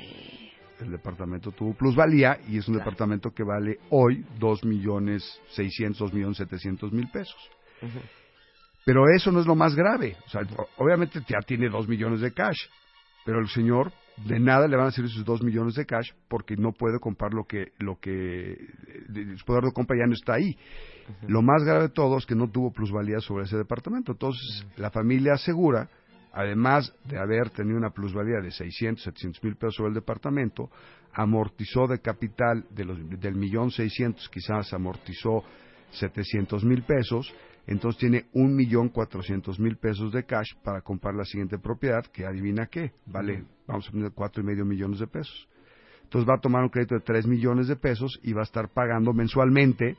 [0.80, 6.14] El departamento tuvo plusvalía y es un departamento que vale hoy dos millones seiscientos, dos
[6.14, 7.38] millones setecientos mil pesos.
[8.86, 10.18] Pero eso no es lo más grave.
[10.26, 10.42] O sea,
[10.78, 12.60] obviamente ya tiene dos millones de cash,
[13.26, 16.56] pero el señor de nada le van a servir esos dos millones de cash porque
[16.56, 18.58] no puede comprar lo que, lo que,
[19.38, 20.58] su poder de compra ya no está ahí.
[21.28, 24.12] Lo más grave de todo es que no tuvo plusvalía sobre ese departamento.
[24.12, 25.90] Entonces, la familia asegura,
[26.32, 30.70] además de haber tenido una plusvalía de 600, 700 mil pesos sobre el departamento,
[31.14, 35.44] amortizó de capital de los, del millón seiscientos, quizás amortizó
[35.92, 37.34] 700 mil pesos
[37.66, 42.26] entonces tiene un millón cuatrocientos mil pesos de cash para comprar la siguiente propiedad, que
[42.26, 45.48] adivina qué, vale, vamos a poner cuatro y medio millones de pesos.
[46.04, 48.70] Entonces va a tomar un crédito de tres millones de pesos y va a estar
[48.70, 49.98] pagando mensualmente,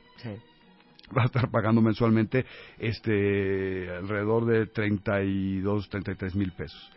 [1.17, 2.45] va a estar pagando mensualmente
[2.79, 6.93] este alrededor de 32, 33 mil pesos.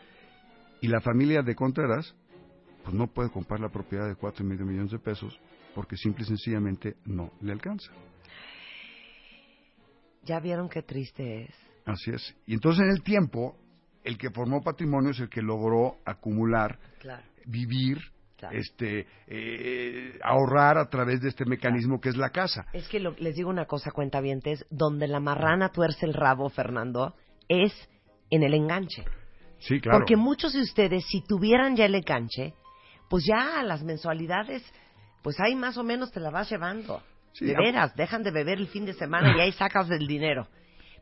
[0.81, 2.13] Y la familia de Contreras,
[2.83, 5.39] pues no puede comprar la propiedad de cuatro y medio millones de pesos
[5.73, 7.91] porque simple y sencillamente no le alcanza.
[10.27, 11.55] Ya vieron qué triste es.
[11.85, 12.35] Así es.
[12.45, 13.57] Y entonces en el tiempo,
[14.03, 16.77] el que formó patrimonio es el que logró acumular,
[17.45, 17.97] vivir
[18.51, 22.65] este eh, ahorrar a través de este mecanismo que es la casa.
[22.73, 27.15] Es que les digo una cosa, cuentavientes, donde la marrana tuerce el rabo, Fernando,
[27.47, 27.73] es
[28.29, 29.05] en el enganche.
[29.59, 29.99] Sí, claro.
[29.99, 32.53] Porque muchos de ustedes, si tuvieran ya el enganche,
[33.09, 34.61] pues ya las mensualidades,
[35.23, 37.01] pues ahí más o menos te la vas llevando.
[37.39, 40.47] De veras, dejan de beber el fin de semana y ahí sacas del dinero.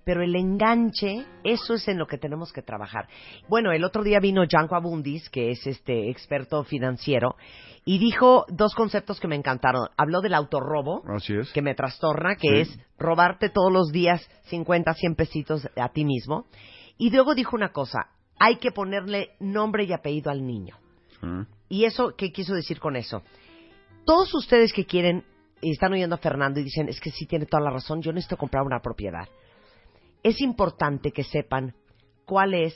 [0.05, 3.07] Pero el enganche, eso es en lo que tenemos que trabajar.
[3.49, 7.35] Bueno, el otro día vino Janko Abundis, que es este experto financiero,
[7.85, 9.87] y dijo dos conceptos que me encantaron.
[9.97, 11.03] Habló del autorrobo,
[11.53, 16.45] que me trastorna, que es robarte todos los días 50, 100 pesitos a ti mismo.
[16.97, 20.77] Y luego dijo una cosa, hay que ponerle nombre y apellido al niño.
[21.67, 23.23] ¿Y eso qué quiso decir con eso?
[24.05, 25.25] Todos ustedes que quieren
[25.65, 28.11] y están oyendo a Fernando y dicen, es que sí tiene toda la razón, yo
[28.11, 29.27] necesito comprar una propiedad
[30.25, 31.75] es importante que sepan
[32.25, 32.73] cuál es,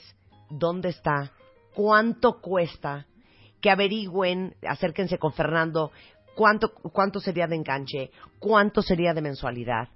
[0.50, 1.32] dónde está,
[1.74, 3.08] cuánto cuesta,
[3.60, 5.90] que averigüen, acérquense con Fernando,
[6.36, 9.88] cuánto, cuánto sería de enganche, cuánto sería de mensualidad.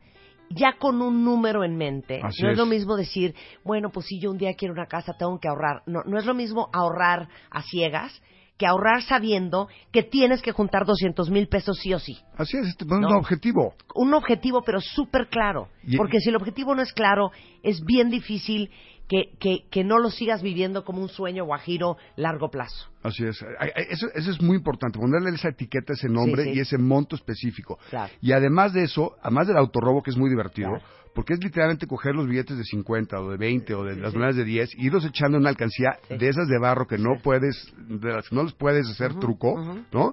[0.51, 2.59] Ya con un número en mente, no es.
[2.59, 5.85] lo mismo decir, bueno, pues si yo un día quiero una casa, tengo que ahorrar.
[5.87, 8.21] No, no es lo mismo ahorrar a ciegas
[8.57, 12.19] que ahorrar sabiendo que tienes que juntar 200 mil pesos sí o sí.
[12.37, 13.75] Así es, este, un objetivo.
[13.95, 15.69] Un objetivo, pero súper claro.
[15.97, 17.31] Porque si el objetivo no es claro,
[17.63, 18.71] es bien difícil
[19.09, 22.89] que, que, que, no lo sigas viviendo como un sueño guajiro largo plazo.
[23.03, 23.45] Así es.
[23.91, 27.79] Eso, eso es muy importante, ponerle esa etiqueta, ese nombre y ese monto específico.
[28.21, 30.81] Y además de eso, además del autorrobo, que es muy divertido,
[31.15, 34.37] porque es literalmente coger los billetes de 50 o de 20 o de las monedas
[34.37, 37.73] de 10 y irlos echando en una alcancía de esas de barro que no puedes,
[37.87, 40.13] de las que no les puedes hacer truco, ¿no?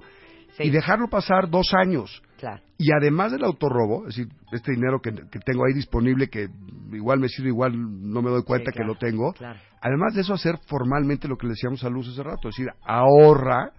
[0.59, 2.21] Y dejarlo pasar dos años.
[2.77, 6.49] Y además del autorrobo, es decir, este dinero que, tengo ahí disponible, que
[6.91, 9.33] igual me sirve, igual no me doy cuenta que lo tengo.
[9.81, 12.71] Además de eso, hacer formalmente lo que le decíamos a Luz hace rato, es decir,
[12.83, 13.71] ahorra,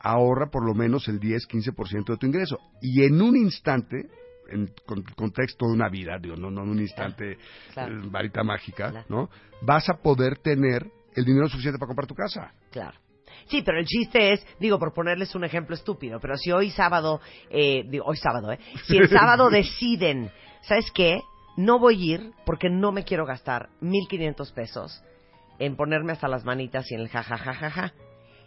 [0.00, 2.58] ahorra por lo menos el 10-15% de tu ingreso.
[2.80, 4.08] Y en un instante,
[4.48, 4.70] en
[5.16, 9.28] contexto de una vida, digo, no, no en un instante, eh, varita mágica, ¿no?
[9.62, 12.52] Vas a poder tener el dinero suficiente para comprar tu casa.
[12.70, 12.98] Claro.
[13.46, 17.20] Sí, pero el chiste es, digo, por ponerles un ejemplo estúpido, pero si hoy sábado,
[17.50, 18.58] eh, digo, hoy sábado, ¿eh?
[18.86, 20.30] Si el sábado deciden,
[20.62, 21.20] ¿sabes qué?
[21.56, 25.02] No voy a ir porque no me quiero gastar 1.500 pesos
[25.58, 27.94] en ponerme hasta las manitas y en el jajajajaja.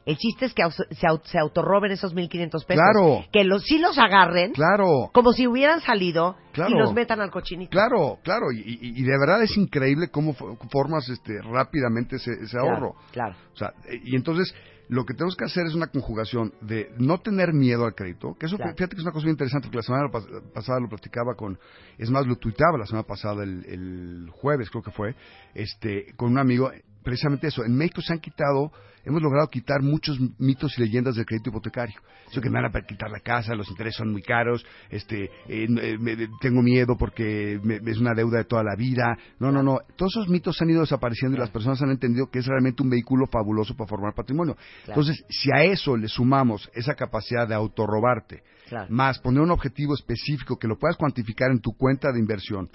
[0.06, 2.66] El chiste es que se, autorroben esos 1.500 pesos.
[2.66, 3.26] Claro.
[3.32, 4.54] Que los, sí los agarren.
[4.54, 5.10] Claro.
[5.14, 7.70] Como si hubieran salido y los metan al cochinito.
[7.70, 8.48] Claro, claro.
[8.52, 12.96] Y, de verdad es increíble cómo formas este, rápidamente ese, ahorro.
[13.12, 13.36] Claro.
[13.54, 13.74] O sea,
[14.04, 14.54] y entonces
[14.90, 18.48] lo que tenemos que hacer es una conjugación de no tener miedo al crédito, que
[18.48, 20.10] eso fíjate que es una cosa muy interesante, porque la semana
[20.54, 21.60] pasada lo platicaba con,
[21.98, 25.16] es más, lo tuitaba la semana pasada, el, el jueves creo que fue,
[25.54, 26.72] este, con un amigo,
[27.04, 28.72] precisamente eso, en México se han quitado
[29.06, 32.00] hemos logrado quitar muchos mitos y leyendas del crédito hipotecario.
[32.30, 35.68] Eso que me van a quitar la casa, los intereses son muy caros, este, eh,
[35.68, 39.18] eh, tengo miedo porque es una deuda de toda la vida.
[39.40, 39.80] No, no, no.
[39.96, 42.90] Todos esos mitos han ido desapareciendo y las personas han entendido que es realmente un
[42.90, 44.56] vehículo fabuloso para formar patrimonio.
[44.88, 48.44] Entonces, si a eso le sumamos esa capacidad de autorrobarte,
[48.90, 52.70] más poner un objetivo específico que lo puedas cuantificar en tu cuenta de inversión.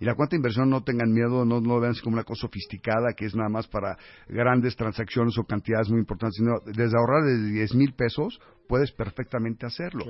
[0.00, 2.42] Y la cuenta de inversión no tengan miedo, no, no lo vean como una cosa
[2.42, 3.96] sofisticada que es nada más para
[4.28, 9.66] grandes transacciones o cantidades muy importantes, sino desde ahorrar de 10 mil pesos puedes perfectamente
[9.66, 10.04] hacerlo.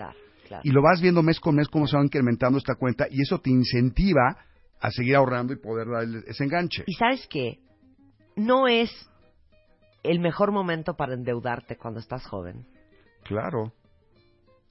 [0.63, 3.39] Y lo vas viendo mes con mes cómo se va incrementando esta cuenta y eso
[3.41, 4.37] te incentiva
[4.81, 6.85] a seguir ahorrando y poder dar ese enganche.
[6.87, 7.61] Y sabes qué,
[8.37, 8.91] no es
[10.03, 12.67] el mejor momento para endeudarte cuando estás joven.
[13.25, 13.73] Claro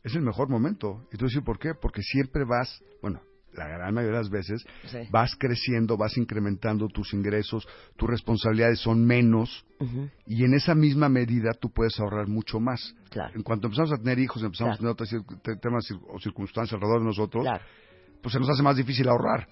[0.03, 1.07] es el mejor momento.
[1.11, 1.73] Y tú dices, ¿por qué?
[1.73, 3.21] Porque siempre vas, bueno,
[3.53, 4.65] la gran mayoría de las veces,
[5.11, 9.65] vas creciendo, vas incrementando tus ingresos, tus responsabilidades son menos,
[10.25, 12.95] y en esa misma medida tú puedes ahorrar mucho más.
[13.35, 15.09] En cuanto empezamos a tener hijos, empezamos a tener otros
[15.61, 17.45] temas o circunstancias alrededor de nosotros,
[18.23, 19.47] pues se nos hace más difícil ahorrar.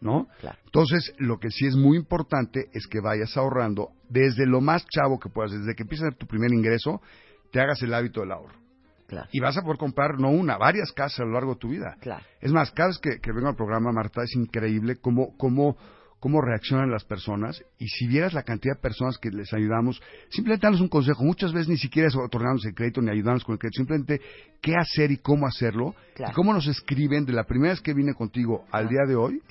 [0.00, 0.26] ¿No?
[0.66, 5.18] Entonces, lo que sí es muy importante es que vayas ahorrando desde lo más chavo
[5.18, 7.00] que puedas, desde que empieces tu primer ingreso,
[7.52, 8.65] te hagas el hábito del ahorro.
[9.32, 11.96] Y vas a poder comprar no una, varias casas a lo largo de tu vida.
[12.40, 15.76] Es más, cada vez que, vengo al programa, Marta, es increíble cómo, cómo,
[16.18, 17.62] cómo reaccionan las personas.
[17.78, 21.22] Y si vieras la cantidad de personas que les ayudamos, simplemente darles un consejo.
[21.22, 23.78] Muchas veces ni siquiera es otorgarnos el crédito ni ayudarnos con el crédito.
[23.78, 24.20] Simplemente
[24.60, 25.94] qué hacer y cómo hacerlo.
[26.18, 29.42] Y cómo nos escriben de la primera vez que vine contigo al día de hoy.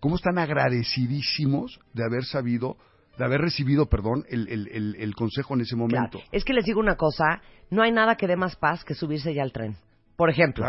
[0.00, 2.76] Cómo están agradecidísimos de haber sabido
[3.18, 6.20] de haber recibido, perdón, el, el, el, consejo en ese momento.
[6.32, 9.34] Es que les digo una cosa, no hay nada que dé más paz que subirse
[9.34, 9.76] ya al tren.
[10.22, 10.64] Por ejemplo,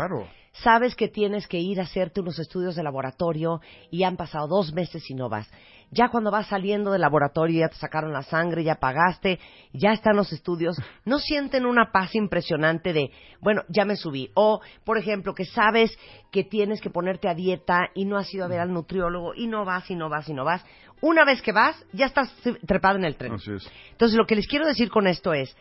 [0.50, 4.72] sabes que tienes que ir a hacerte unos estudios de laboratorio y han pasado dos
[4.72, 5.48] meses y no vas.
[5.92, 9.38] Ya cuando vas saliendo del laboratorio, ya te sacaron la sangre, ya pagaste,
[9.72, 14.28] ya están los estudios, no sienten una paz impresionante de, bueno, ya me subí.
[14.34, 15.96] O, por ejemplo, que sabes
[16.32, 19.46] que tienes que ponerte a dieta y no has ido a ver al nutriólogo y
[19.46, 20.64] no vas y no vas y no vas.
[21.00, 22.34] Una vez que vas, ya estás
[22.66, 23.34] trepado en el tren.
[23.34, 25.56] Entonces, lo que les quiero decir con esto es,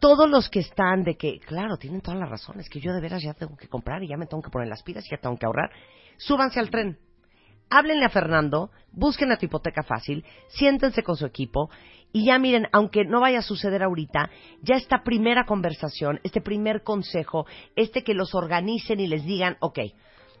[0.00, 3.22] todos los que están de que, claro, tienen todas las razones, que yo de veras
[3.22, 5.36] ya tengo que comprar y ya me tengo que poner las pilas y ya tengo
[5.36, 5.70] que ahorrar,
[6.16, 6.98] súbanse al tren.
[7.68, 11.68] Háblenle a Fernando, busquen a tu hipoteca fácil, siéntense con su equipo
[12.12, 14.30] y ya miren, aunque no vaya a suceder ahorita,
[14.62, 19.80] ya esta primera conversación, este primer consejo, este que los organicen y les digan, ok,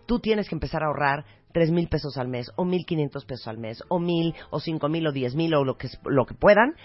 [0.06, 3.48] tú tienes que empezar a ahorrar tres mil pesos al mes, o mil quinientos pesos
[3.48, 6.34] al mes, o mil, o cinco mil, o diez mil, o lo que, lo que
[6.34, 6.76] puedan,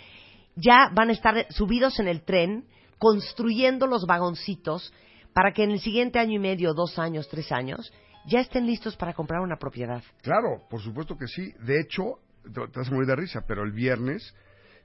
[0.56, 2.66] ya van a estar subidos en el tren,
[2.98, 4.94] construyendo los vagoncitos
[5.34, 7.92] para que en el siguiente año y medio, dos años, tres años,
[8.26, 10.04] ya estén listos para comprar una propiedad.
[10.22, 11.52] Claro, por supuesto que sí.
[11.66, 14.36] De hecho, te vas a morir de risa, pero el viernes,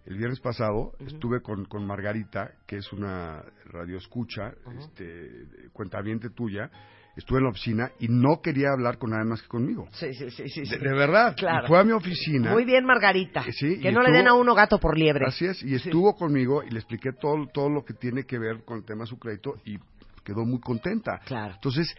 [0.06, 6.70] el viernes pasado, estuve con, con Margarita, que es una radioescucha, este, cuentaviente tuya,
[7.16, 9.88] estuve en la oficina y no quería hablar con nadie más que conmigo.
[9.92, 10.48] Sí, sí, sí.
[10.48, 11.34] sí, De, verdad.
[11.36, 11.66] Claro.
[11.66, 12.52] fue a mi oficina.
[12.52, 13.44] Muy bien, Margarita.
[13.46, 15.24] Eh, que no le den a uno gato por liebre.
[15.26, 18.64] Así es, y estuvo conmigo y le expliqué todo, todo lo que tiene que ver
[18.64, 19.78] con el tema de su crédito y
[20.22, 21.20] quedó muy contenta.
[21.24, 21.54] Claro.
[21.54, 21.94] Entonces...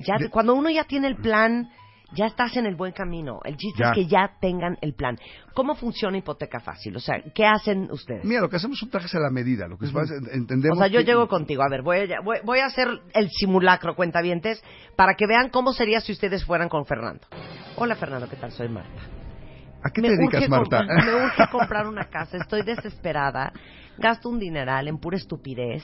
[0.00, 1.70] Ya, cuando uno ya tiene el plan
[2.14, 3.40] ya estás en el buen camino.
[3.44, 5.18] El chiste es que ya tengan el plan.
[5.54, 6.96] ¿Cómo funciona Hipoteca Fácil?
[6.96, 8.24] O sea, ¿qué hacen ustedes?
[8.24, 9.66] Mira, lo que hacemos es un traje a la medida.
[9.68, 9.86] Lo que
[10.32, 11.62] entendemos o sea, yo llego contigo.
[11.62, 14.62] A ver, voy a, voy, a hacer el simulacro, cuentavientes,
[14.96, 17.26] para que vean cómo sería si ustedes fueran con Fernando.
[17.76, 18.52] Hola, Fernando, ¿qué tal?
[18.52, 19.02] Soy Marta.
[19.82, 20.82] ¿A qué te dedicas, Marta?
[20.82, 22.38] Me urge comprar una casa.
[22.38, 23.52] Estoy desesperada.
[23.98, 25.82] Gasto un dineral en pura estupidez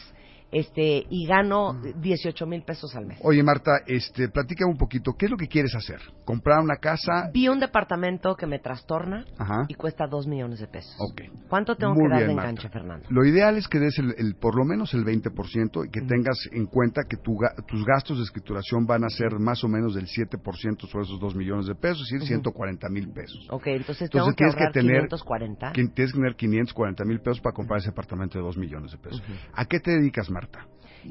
[0.53, 3.19] este y gano 18 mil pesos al mes.
[3.23, 6.01] Oye, Marta, este, platica un poquito, ¿qué es lo que quieres hacer?
[6.25, 7.31] ¿Comprar una casa?
[7.33, 9.25] Vi un departamento que me trastorna
[9.69, 10.95] y cuesta 2 millones de pesos.
[10.99, 11.23] Ok.
[11.49, 13.07] ¿Cuánto tengo que dar de enganche, Fernando?
[13.11, 16.67] Lo ideal es que des el, por lo menos el 20% y que tengas en
[16.67, 17.37] cuenta que tu,
[17.67, 21.35] tus gastos de escrituración van a ser más o menos del 7% sobre esos 2
[21.35, 23.47] millones de pesos, es decir, 140 mil pesos.
[23.51, 25.73] Ok, entonces, tengo que ahorrar que tener, 540.
[25.73, 29.23] tienes que tener 540 mil pesos para comprar ese apartamento de 2 millones de pesos.
[29.53, 30.40] ¿A qué te dedicas, Marta?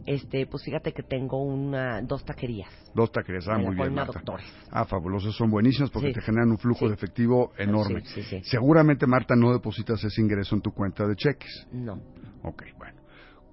[0.06, 2.70] Este, pues fíjate que tengo una, dos taquerías.
[2.94, 3.94] Dos taquerías, ah, muy bien.
[3.94, 4.22] Marta.
[4.72, 8.04] Ah, fabulosos, son buenísimas porque te generan un flujo de efectivo enorme.
[8.44, 11.68] Seguramente, Marta, no depositas ese ingreso en tu cuenta de cheques.
[11.72, 12.00] No.
[12.44, 13.00] Ok, bueno.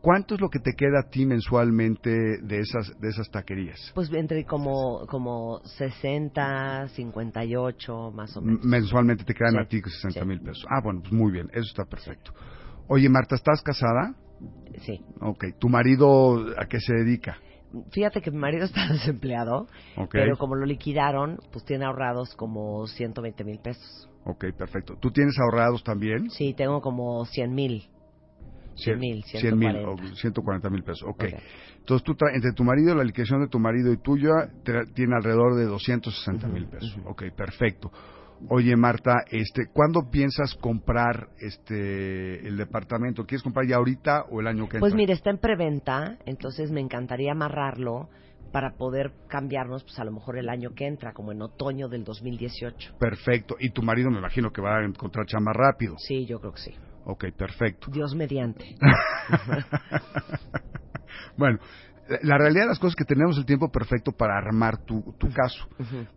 [0.01, 2.11] ¿Cuánto es lo que te queda a ti mensualmente
[2.41, 3.91] de esas de esas taquerías?
[3.93, 8.65] Pues entre como como 60, 58 más o menos.
[8.65, 10.65] mensualmente te quedan a ti 60 mil pesos.
[10.71, 12.31] Ah, bueno, pues muy bien, eso está perfecto.
[12.87, 14.15] Oye, Marta, ¿estás casada?
[14.81, 15.01] Sí.
[15.21, 15.45] Ok.
[15.59, 17.39] ¿Tu marido a qué se dedica?
[17.91, 19.67] Fíjate que mi marido está desempleado,
[20.11, 24.09] pero como lo liquidaron, pues tiene ahorrados como 120 mil pesos.
[24.25, 24.97] Ok, perfecto.
[25.01, 26.31] ¿Tú tienes ahorrados también?
[26.31, 27.85] Sí, tengo como 100 mil.
[28.77, 29.75] 100 mil, 100 mil,
[30.17, 31.25] 140 mil pesos, ok.
[31.79, 34.51] Entonces, tú entre tu marido, la liquidación de tu marido y tuya,
[34.95, 36.99] tiene alrededor de 260 mil pesos.
[37.07, 37.91] Ok, perfecto.
[38.49, 43.25] Oye, Marta, este, ¿cuándo piensas comprar este el departamento?
[43.25, 44.81] ¿Quieres comprar ya ahorita o el año que pues entra?
[44.81, 48.11] Pues mire, está en preventa, entonces me encantaría amarrarlo
[48.53, 52.05] para poder cambiarnos, pues a lo mejor el año que entra, como en otoño del
[52.05, 52.95] 2018.
[52.99, 53.57] Perfecto.
[53.59, 55.95] Y tu marido me imagino que va a encontrar chamba rápido.
[55.99, 56.75] Sí, yo creo que sí.
[57.05, 57.91] Ok, perfecto.
[57.91, 58.65] Dios mediante.
[61.37, 61.59] bueno,
[62.23, 65.03] la realidad de las cosas es que tenemos el tiempo perfecto para armar tu,
[65.35, 65.69] caso.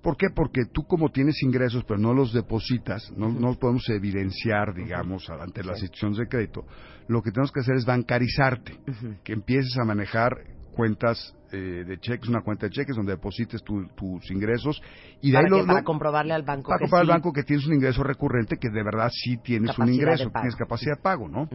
[0.02, 0.28] ¿Por qué?
[0.34, 5.63] Porque tú como tienes ingresos pero no los depositas, no, los podemos evidenciar, digamos, ante
[5.63, 6.65] las instituciones de crédito,
[7.08, 8.80] lo que tenemos que hacer es bancarizarte,
[9.23, 10.38] que empieces a manejar
[10.75, 14.82] cuentas eh, de cheques, una cuenta de cheques donde deposites tus ingresos
[15.19, 18.04] y de ahí para comprobarle al banco para comprobar al banco que tienes un ingreso
[18.04, 21.49] recurrente que de verdad sí tienes un ingreso, tienes capacidad de pago, ¿no?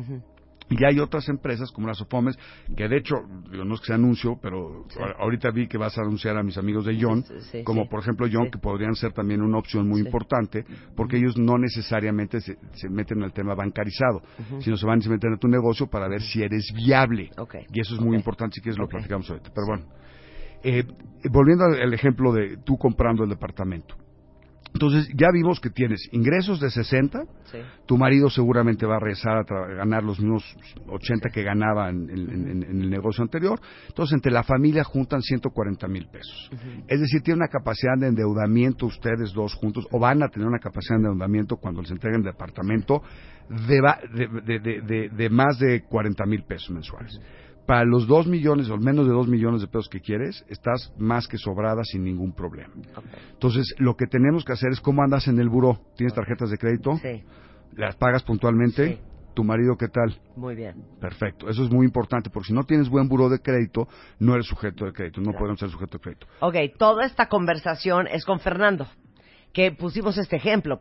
[0.71, 2.39] Y hay otras empresas como las OFOMES,
[2.75, 3.17] que de hecho,
[3.51, 4.87] no es que se anuncio, pero
[5.19, 7.23] ahorita vi que vas a anunciar a mis amigos de John,
[7.65, 10.65] como por ejemplo John, que podrían ser también una opción muy importante,
[10.97, 12.57] porque ellos no necesariamente se,
[12.89, 14.23] meten en el tema bancarizado,
[14.61, 17.31] sino se van a meter en tu negocio para ver si eres viable.
[17.73, 19.51] Y eso es muy importante, si quieres lo platicamos ahorita.
[19.55, 19.85] Pero bueno,
[20.63, 20.85] eh,
[21.31, 23.97] volviendo al ejemplo de tú comprando el departamento.
[24.75, 27.23] Entonces ya vimos que tienes ingresos de 60,
[27.87, 30.45] tu marido seguramente va a regresar a ganar los mismos
[30.89, 36.51] 80 que ganaba en, el negocio anterior, entonces entre la familia juntan 140 mil pesos.
[36.89, 40.59] Es decir, tiene una capacidad de endeudamiento ustedes dos juntos, o van a tener una
[40.59, 43.01] capacidad de endeudamiento cuando se entreguen el departamento
[43.49, 43.81] de,
[44.45, 47.21] de, de más de 40 mil pesos mensuales.
[47.67, 51.27] Para los dos millones o menos de dos millones de pesos que quieres, estás más
[51.27, 52.73] que sobrada sin ningún problema.
[53.33, 55.81] Entonces, lo que tenemos que hacer es cómo andas en el buró.
[55.97, 56.97] ¿Tienes tarjetas de crédito?
[57.03, 57.23] Sí.
[57.77, 59.01] ¿Las pagas puntualmente?
[59.35, 60.17] ¿Tu marido qué tal?
[60.37, 60.85] Muy bien.
[61.01, 61.49] Perfecto.
[61.49, 63.89] Eso es muy importante, porque si no tienes buen buró de crédito,
[64.21, 65.21] no eres sujeto de crédito.
[65.21, 66.27] No podemos ser sujeto de crédito.
[66.41, 68.87] Ok, toda esta conversación es con Fernando
[69.55, 70.79] que pusimos este ejemplo,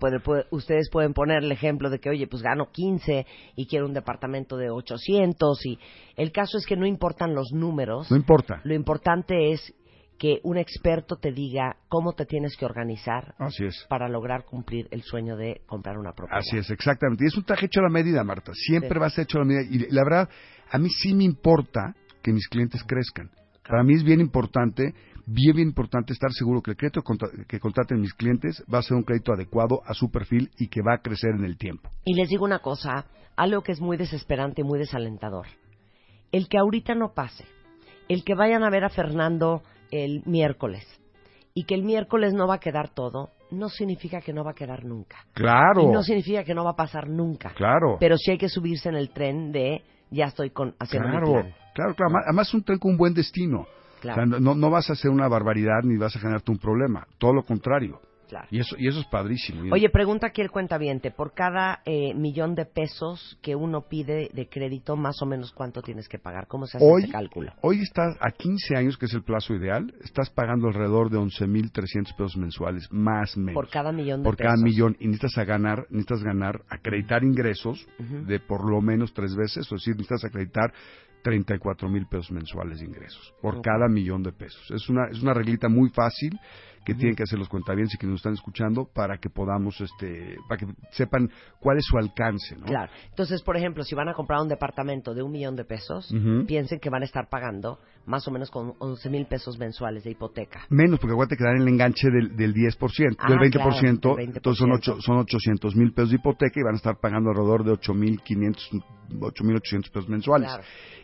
[0.49, 4.57] ustedes pueden poner el ejemplo de que, oye, pues gano 15 y quiero un departamento
[4.57, 5.79] de 800 y
[6.17, 8.09] el caso es que no importan los números.
[8.09, 8.61] No importa.
[8.63, 9.73] Lo importante es
[10.17, 13.85] que un experto te diga cómo te tienes que organizar Así es.
[13.89, 16.39] para lograr cumplir el sueño de comprar una propiedad.
[16.39, 17.25] Así es, exactamente.
[17.25, 18.53] Y es un traje hecho a la medida, Marta.
[18.55, 19.67] Siempre va a ser hecho a la medida.
[19.69, 20.29] Y la verdad,
[20.71, 21.93] a mí sí me importa
[22.23, 23.29] que mis clientes crezcan.
[23.67, 24.93] Para mí es bien importante
[25.25, 27.01] bien, bien importante estar seguro que el crédito
[27.47, 30.81] que contraten mis clientes va a ser un crédito adecuado a su perfil y que
[30.81, 31.89] va a crecer en el tiempo.
[32.05, 33.05] Y les digo una cosa,
[33.35, 35.47] algo que es muy desesperante y muy desalentador.
[36.31, 37.45] El que ahorita no pase,
[38.09, 39.61] el que vayan a ver a Fernando
[39.91, 40.85] el miércoles
[41.53, 44.55] y que el miércoles no va a quedar todo, no significa que no va a
[44.55, 45.17] quedar nunca.
[45.33, 45.83] Claro.
[45.83, 47.51] Y no significa que no va a pasar nunca.
[47.51, 47.97] Claro.
[47.99, 51.33] Pero sí hay que subirse en el tren de ya estoy con, haciendo claro, mi
[51.33, 51.55] plan.
[51.75, 52.13] Claro, claro.
[52.25, 53.67] Además es un tren con un buen destino
[54.03, 57.07] no, no, vas a hacer una barbaridad ni vas a generarte un problema.
[57.17, 57.99] Todo lo contrario.
[58.49, 59.73] Y, eso, y eso es padrísimo.
[59.73, 61.11] Oye, pregunta aquí el cuentaviente.
[61.11, 65.81] Por cada eh, millón de pesos que uno pide de crédito, más o menos cuánto
[65.81, 66.47] tienes que pagar.
[66.47, 67.53] ¿Cómo se hace ese cálculo?
[67.61, 72.15] Hoy estás a 15 años, que es el plazo ideal, estás pagando alrededor de 11.300
[72.15, 73.53] pesos mensuales, más menos.
[73.53, 74.95] Por cada millón de Por cada millón.
[74.99, 79.71] Y necesitas a ganar, necesitas ganar, acreditar ingresos de por lo menos tres veces.
[79.71, 80.73] O decir, necesitas acreditar
[81.23, 84.69] 34 mil pesos mensuales de ingresos por cada millón de pesos.
[84.71, 86.39] Es una, es una reglita muy fácil
[86.85, 90.35] que tienen que hacer los cuentavientes y que nos están escuchando para que podamos, este,
[90.49, 92.65] para que sepan cuál es su alcance, ¿no?
[92.65, 92.91] Claro.
[93.09, 96.13] Entonces, por ejemplo, si van a comprar un departamento de un millón de pesos,
[96.45, 100.11] piensen que van a estar pagando más o menos con 11 mil pesos mensuales de
[100.11, 100.65] hipoteca.
[100.69, 104.71] Menos, porque acuérdate que dan el enganche del, del 10%, ah, del 20%, entonces son,
[104.71, 108.83] ocho, son 800 mil pesos de hipoteca y van a estar pagando alrededor de 8.500,
[109.19, 110.51] 8.800 pesos mensuales.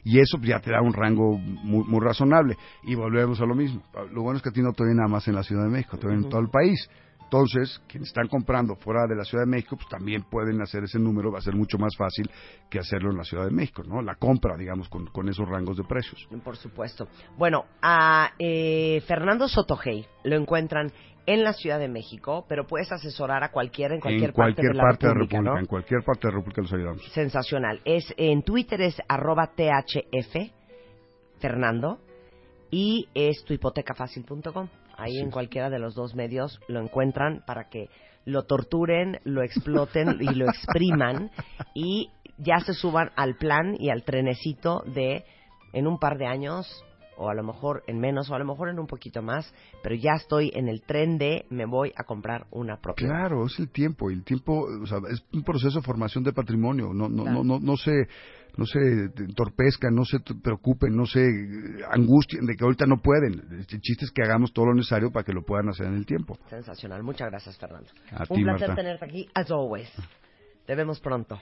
[0.03, 2.57] Y eso ya te da un rango muy, muy razonable.
[2.83, 3.83] Y volvemos a lo mismo.
[4.11, 5.69] Lo bueno es que a ti no te viene nada más en la Ciudad de
[5.69, 6.89] México, te viene en todo el país.
[7.32, 10.97] Entonces, quienes están comprando fuera de la Ciudad de México, pues también pueden hacer ese
[10.97, 12.27] número, va a ser mucho más fácil
[12.71, 14.01] que hacerlo en la Ciudad de México, ¿no?
[14.01, 16.27] La compra, digamos, con, con esos rangos de precios.
[16.43, 17.07] Por supuesto.
[17.38, 20.91] Bueno, a eh, Fernando Sotogey lo encuentran
[21.27, 24.91] en la Ciudad de México, pero puedes asesorar a cualquiera en cualquier, parte, de la,
[24.91, 25.59] República, ¿no?
[25.59, 27.03] En cualquier parte de la República los ayudamos.
[27.13, 27.80] Sensacional.
[27.86, 30.36] Es en Twitter es arroba thf
[31.39, 31.99] Fernando
[32.71, 34.69] y es tuhipotecafacil.com.
[34.99, 37.89] Ahí en cualquiera de los dos medios lo encuentran para que
[38.25, 41.31] lo torturen, lo exploten y lo expriman
[41.73, 45.23] y ya se suban al plan y al trenecito de
[45.73, 46.83] en un par de años
[47.19, 49.93] o a lo mejor en menos o a lo mejor en un poquito más, pero
[49.93, 53.13] ya estoy en el tren de me voy a comprar una propiedad.
[53.13, 56.93] Claro, es el tiempo, el tiempo, o sea, es un proceso de formación de patrimonio,
[56.93, 58.07] no no no no, no se
[58.60, 58.80] no se
[59.24, 61.26] entorpezcan, no se preocupen, no se
[61.89, 63.41] angustien de que ahorita no pueden.
[63.51, 66.05] El chiste es que hagamos todo lo necesario para que lo puedan hacer en el
[66.05, 66.38] tiempo.
[66.49, 67.01] Sensacional.
[67.01, 67.89] Muchas gracias, Fernando.
[68.28, 69.89] Un placer tenerte aquí, as always.
[70.66, 71.41] Te vemos pronto.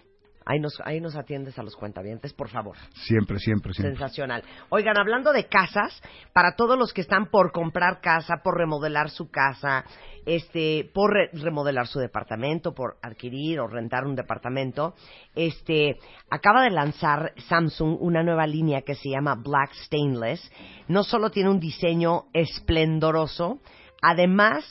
[0.49, 2.77] Ahí nos, ahí nos atiendes a los cuentavientes, por favor.
[2.93, 3.97] Siempre, siempre, siempre.
[3.97, 4.43] Sensacional.
[4.69, 9.29] Oigan, hablando de casas, para todos los que están por comprar casa, por remodelar su
[9.29, 9.83] casa,
[10.25, 14.95] este, por remodelar su departamento, por adquirir o rentar un departamento,
[15.35, 15.97] este,
[16.29, 20.49] acaba de lanzar Samsung una nueva línea que se llama Black Stainless.
[20.87, 23.59] No solo tiene un diseño esplendoroso,
[24.01, 24.63] además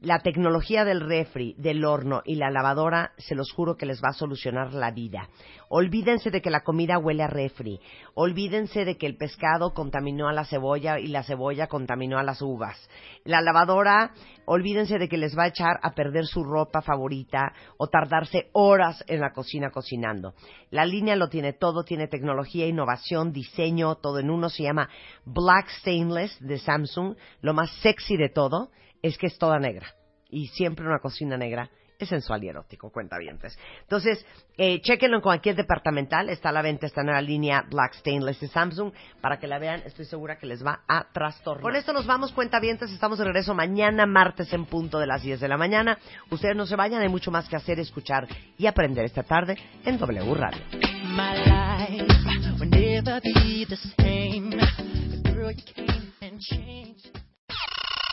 [0.00, 4.08] la tecnología del refri, del horno y la lavadora, se los juro que les va
[4.10, 5.28] a solucionar la vida.
[5.68, 7.80] Olvídense de que la comida huele a refri.
[8.14, 12.40] Olvídense de que el pescado contaminó a la cebolla y la cebolla contaminó a las
[12.40, 12.88] uvas.
[13.24, 14.12] La lavadora,
[14.46, 19.04] olvídense de que les va a echar a perder su ropa favorita o tardarse horas
[19.06, 20.32] en la cocina cocinando.
[20.70, 24.48] La línea lo tiene todo, tiene tecnología, innovación, diseño, todo en uno.
[24.48, 24.88] Se llama
[25.26, 27.16] Black Stainless de Samsung.
[27.42, 28.70] Lo más sexy de todo
[29.02, 29.94] es que es toda negra.
[30.28, 31.70] Y siempre una cocina negra
[32.00, 33.38] es sensual y erótico, cuenta bien.
[33.82, 34.24] Entonces,
[34.56, 36.30] eh, chequenlo en cualquier departamental.
[36.30, 38.92] Está a la venta esta nueva línea Black Stainless de Samsung.
[39.20, 41.62] Para que la vean, estoy segura que les va a trastornar.
[41.62, 45.40] Con esto nos vamos, cuenta Estamos de regreso mañana, martes, en punto de las 10
[45.40, 45.98] de la mañana.
[46.30, 48.26] Ustedes no se vayan, hay mucho más que hacer, escuchar
[48.56, 50.62] y aprender esta tarde en W Radio.